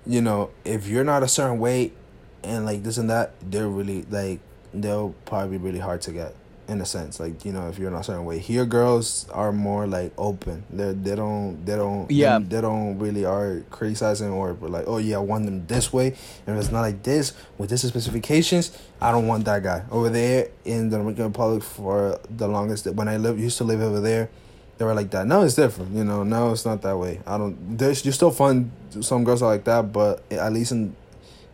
[0.07, 1.95] You know, if you're not a certain weight
[2.43, 4.41] and like this and that, they're really like
[4.72, 6.34] they'll probably be really hard to get
[6.68, 7.18] in a sense.
[7.18, 10.64] Like you know, if you're in a certain way here girls are more like open.
[10.70, 12.38] They they don't they don't Yeah.
[12.38, 16.08] they, they don't really are criticizing or like oh yeah I want them this way
[16.46, 20.10] and if it's not like this with this specifications I don't want that guy over
[20.10, 24.00] there in the Dominican Republic for the longest when I live used to live over
[24.00, 24.28] there.
[24.76, 25.26] They were like that.
[25.26, 26.22] Now it's different, you know.
[26.22, 27.20] Now it's not that way.
[27.26, 27.76] I don't.
[27.76, 30.94] There's you still find some girls are like that, but at least in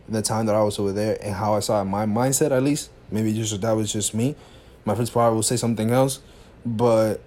[0.07, 2.61] the time that I was over there and how I saw it, my mindset at
[2.61, 4.35] least maybe just that was just me.
[4.85, 6.19] My friends probably will say something else,
[6.65, 7.21] but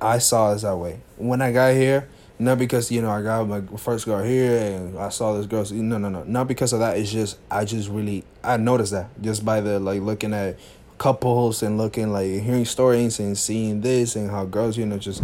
[0.00, 1.00] I saw it that way.
[1.16, 4.98] When I got here, not because you know I got my first girl here and
[4.98, 5.64] I saw this girl.
[5.72, 6.96] No, no, no, not because of that.
[6.96, 10.58] It's just I just really I noticed that just by the like looking at
[10.98, 15.22] couples and looking like hearing stories and seeing this and how girls you know just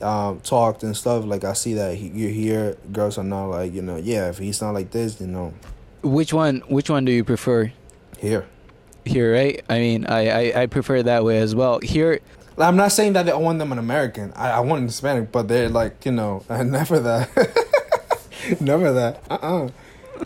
[0.00, 1.24] um talked and stuff.
[1.24, 4.60] Like I see that you hear girls are not like you know yeah if he's
[4.60, 5.52] not like this you know
[6.02, 6.60] Which one?
[6.68, 7.72] Which one do you prefer?
[8.18, 8.46] here.
[9.04, 9.64] Here, right?
[9.68, 11.80] I mean, I, I, I prefer that way as well.
[11.80, 12.20] Here,
[12.58, 14.32] I'm not saying that I want them an American.
[14.36, 17.28] I, I want an Hispanic, but they're like, you know, never that.
[18.60, 19.22] never that.
[19.30, 19.68] Uh uh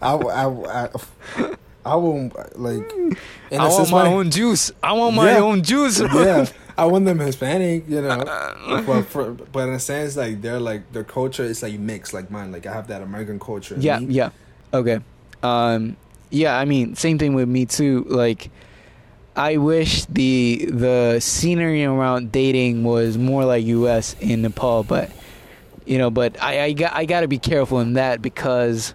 [0.02, 1.54] I, I, I,
[1.86, 2.92] I won't, like.
[2.92, 3.16] in
[3.52, 4.72] I a want sense, my own juice.
[4.82, 5.38] I want my Yeah.
[5.38, 6.00] own juice.
[6.14, 6.44] yeah,
[6.76, 8.24] I want them Hispanic, you know.
[8.86, 12.30] but, for, but in a sense, like, they're like, their culture is like mixed, like
[12.30, 12.52] mine.
[12.52, 13.76] Like, I have that American culture.
[13.78, 14.06] yeah, me.
[14.12, 14.30] yeah.
[14.74, 14.98] Okay.
[15.42, 15.96] Um,
[16.30, 18.04] yeah, I mean, same thing with me too.
[18.08, 18.50] Like,
[19.36, 24.16] I wish the the scenery around dating was more like U.S.
[24.20, 25.10] in Nepal, but
[25.84, 28.94] you know, but I I got I got to be careful in that because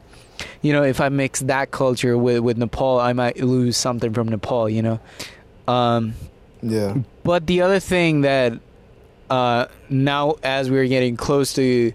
[0.61, 4.29] you know if I mix that culture with with Nepal, I might lose something from
[4.29, 4.67] Nepal.
[4.69, 4.99] You know.
[5.67, 6.15] Um,
[6.61, 6.97] Yeah.
[7.23, 8.53] but the other thing that
[9.29, 11.93] uh, now, as we're getting close to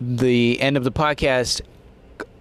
[0.00, 1.62] the end of the podcast,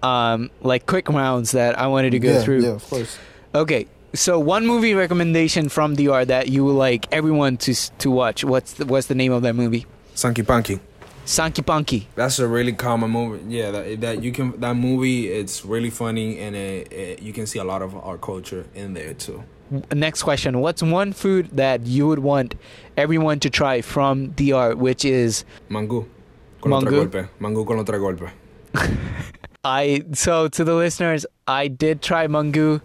[0.03, 2.61] um, like quick rounds that I wanted to go yeah, through.
[2.63, 3.17] Yeah, of course.
[3.55, 8.43] Okay, so one movie recommendation from DR that you would like everyone to to watch.
[8.43, 9.85] What's the, what's the name of that movie?
[10.15, 10.79] Sanky Panky.
[11.25, 12.07] Sanky Panky.
[12.15, 13.43] That's a really common movie.
[13.53, 15.27] Yeah, that, that you can that movie.
[15.27, 18.93] It's really funny, and it, it, you can see a lot of our culture in
[18.93, 19.43] there too.
[19.93, 22.55] Next question: What's one food that you would want
[22.95, 24.75] everyone to try from DR?
[24.75, 26.07] Which is Mangú.
[26.61, 27.09] Con Mangú?
[27.09, 27.27] golpes.
[27.39, 28.31] Con los tres golpes.
[29.63, 32.81] I so to the listeners, I did try mangú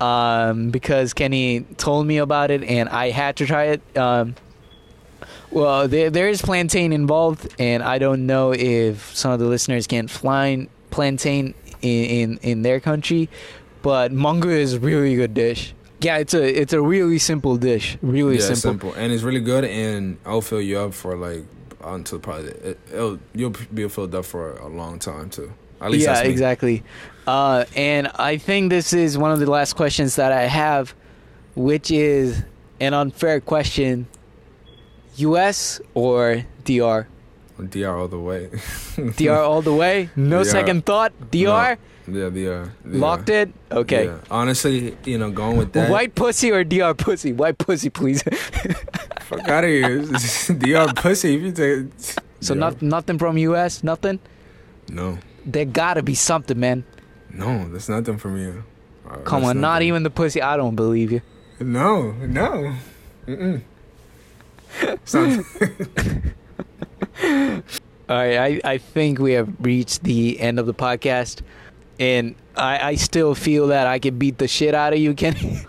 [0.00, 3.96] um, because Kenny told me about it and I had to try it.
[3.96, 4.34] Um,
[5.50, 9.86] well, there there is plantain involved, and I don't know if some of the listeners
[9.86, 13.28] can't find plantain in, in in their country,
[13.82, 15.72] but mangú is a really good dish.
[16.00, 18.90] Yeah, it's a it's a really simple dish, really yeah, simple.
[18.90, 18.92] simple.
[18.94, 21.44] and it's really good, and I'll fill you up for like
[21.82, 25.52] until probably it, it'll you'll be filled up for a long time too.
[25.80, 26.82] At least yeah, exactly.
[27.26, 30.94] Uh, and I think this is one of the last questions that I have,
[31.54, 32.44] which is
[32.80, 34.06] an unfair question:
[35.16, 35.80] U.S.
[35.94, 37.08] or DR?
[37.70, 38.50] DR all the way.
[39.16, 40.10] DR all the way.
[40.14, 40.50] No DR.
[40.50, 41.12] second thought.
[41.30, 42.72] DR yeah, DR.
[42.84, 43.52] locked it.
[43.70, 44.06] Okay.
[44.06, 44.18] Yeah.
[44.30, 45.90] Honestly, you know, going with that.
[45.90, 47.32] White pussy or DR pussy?
[47.32, 48.22] White pussy, please.
[49.20, 50.02] Fuck out of here.
[50.58, 51.36] DR pussy.
[51.36, 51.92] If you take.
[52.40, 52.60] so DR.
[52.60, 53.82] not nothing from U.S.
[53.82, 54.20] Nothing.
[54.88, 55.18] No.
[55.44, 56.84] There gotta be something, man.
[57.36, 58.64] No, that's nothing from you.
[59.08, 60.40] Uh, Come on, not even the pussy.
[60.42, 61.20] I don't believe you.
[61.60, 62.74] No, no.
[63.26, 63.62] Mm-mm.
[65.12, 65.44] Not-
[68.08, 71.40] All right, I, I think we have reached the end of the podcast,
[71.98, 75.60] and I, I still feel that I can beat the shit out of you, Kenny.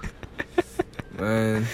[1.20, 1.66] Man,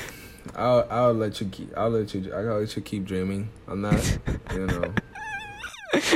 [0.55, 4.19] I'll I'll let you keep I'll let you I'll let you keep dreaming on that.
[4.53, 4.93] You know.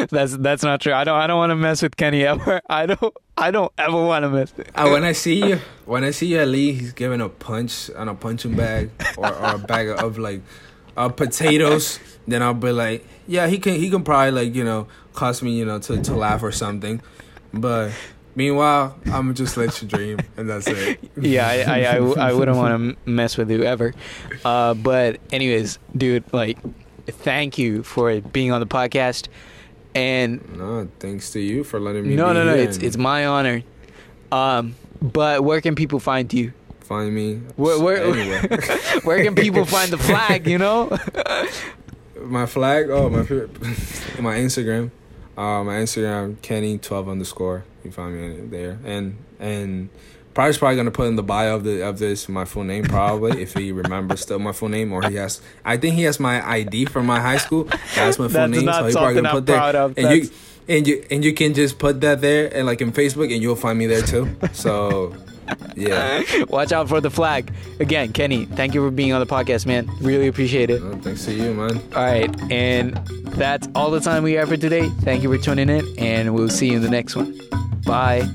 [0.09, 0.93] that's that's not true.
[0.93, 2.61] I don't I don't want to mess with Kenny ever.
[2.69, 4.55] I don't I don't ever want to mess.
[4.57, 7.29] With Uh, when I see you, when I see you at Lee, he's giving a
[7.29, 10.41] punch on a punching bag or, or a bag of like
[10.95, 11.99] uh, potatoes.
[12.27, 15.51] Then I'll be like, yeah, he can he can probably like you know cause me
[15.57, 17.01] you know to, to laugh or something.
[17.53, 17.91] But
[18.35, 20.99] meanwhile, I'm just let you dream, and that's it.
[21.21, 23.93] yeah, I I, I, I wouldn't want to mess with you ever.
[24.43, 26.57] Uh, but anyways, dude, like,
[27.07, 29.27] thank you for being on the podcast,
[29.97, 32.15] and No, thanks to you for letting me.
[32.15, 33.63] no be no no, it's it's my honor.
[34.31, 36.53] Um, but where can people find you?
[36.87, 37.35] find me.
[37.57, 38.41] Where where, anywhere.
[39.03, 40.47] where can people find the flag?
[40.47, 40.97] You know.
[42.21, 42.89] my flag.
[42.89, 43.19] Oh, my
[44.19, 44.91] my Instagram.
[45.37, 47.65] Uh, my Instagram Kenny twelve underscore.
[47.83, 49.89] You find me there, and and
[50.37, 53.41] probably probably gonna put in the bio of the of this my full name probably
[53.41, 55.41] if he remembers still my full name or he has.
[55.65, 57.63] I think he has my ID from my high school.
[57.95, 59.57] That's my full That's name, not so he probably something gonna I'm put there.
[59.57, 59.97] proud of.
[59.97, 60.29] And you
[60.67, 63.55] and you and you can just put that there and like in Facebook and you'll
[63.55, 64.29] find me there too.
[64.53, 65.15] So
[65.75, 66.23] yeah.
[66.49, 67.51] Watch out for the flag.
[67.79, 69.89] Again, Kenny, thank you for being on the podcast, man.
[70.01, 70.83] Really appreciate it.
[70.83, 71.77] No, thanks to you, man.
[71.95, 72.93] All right, and
[73.33, 74.87] that's all the time we have for today.
[75.01, 77.39] Thank you for tuning in, and we'll see you in the next one.
[77.85, 78.27] Bye.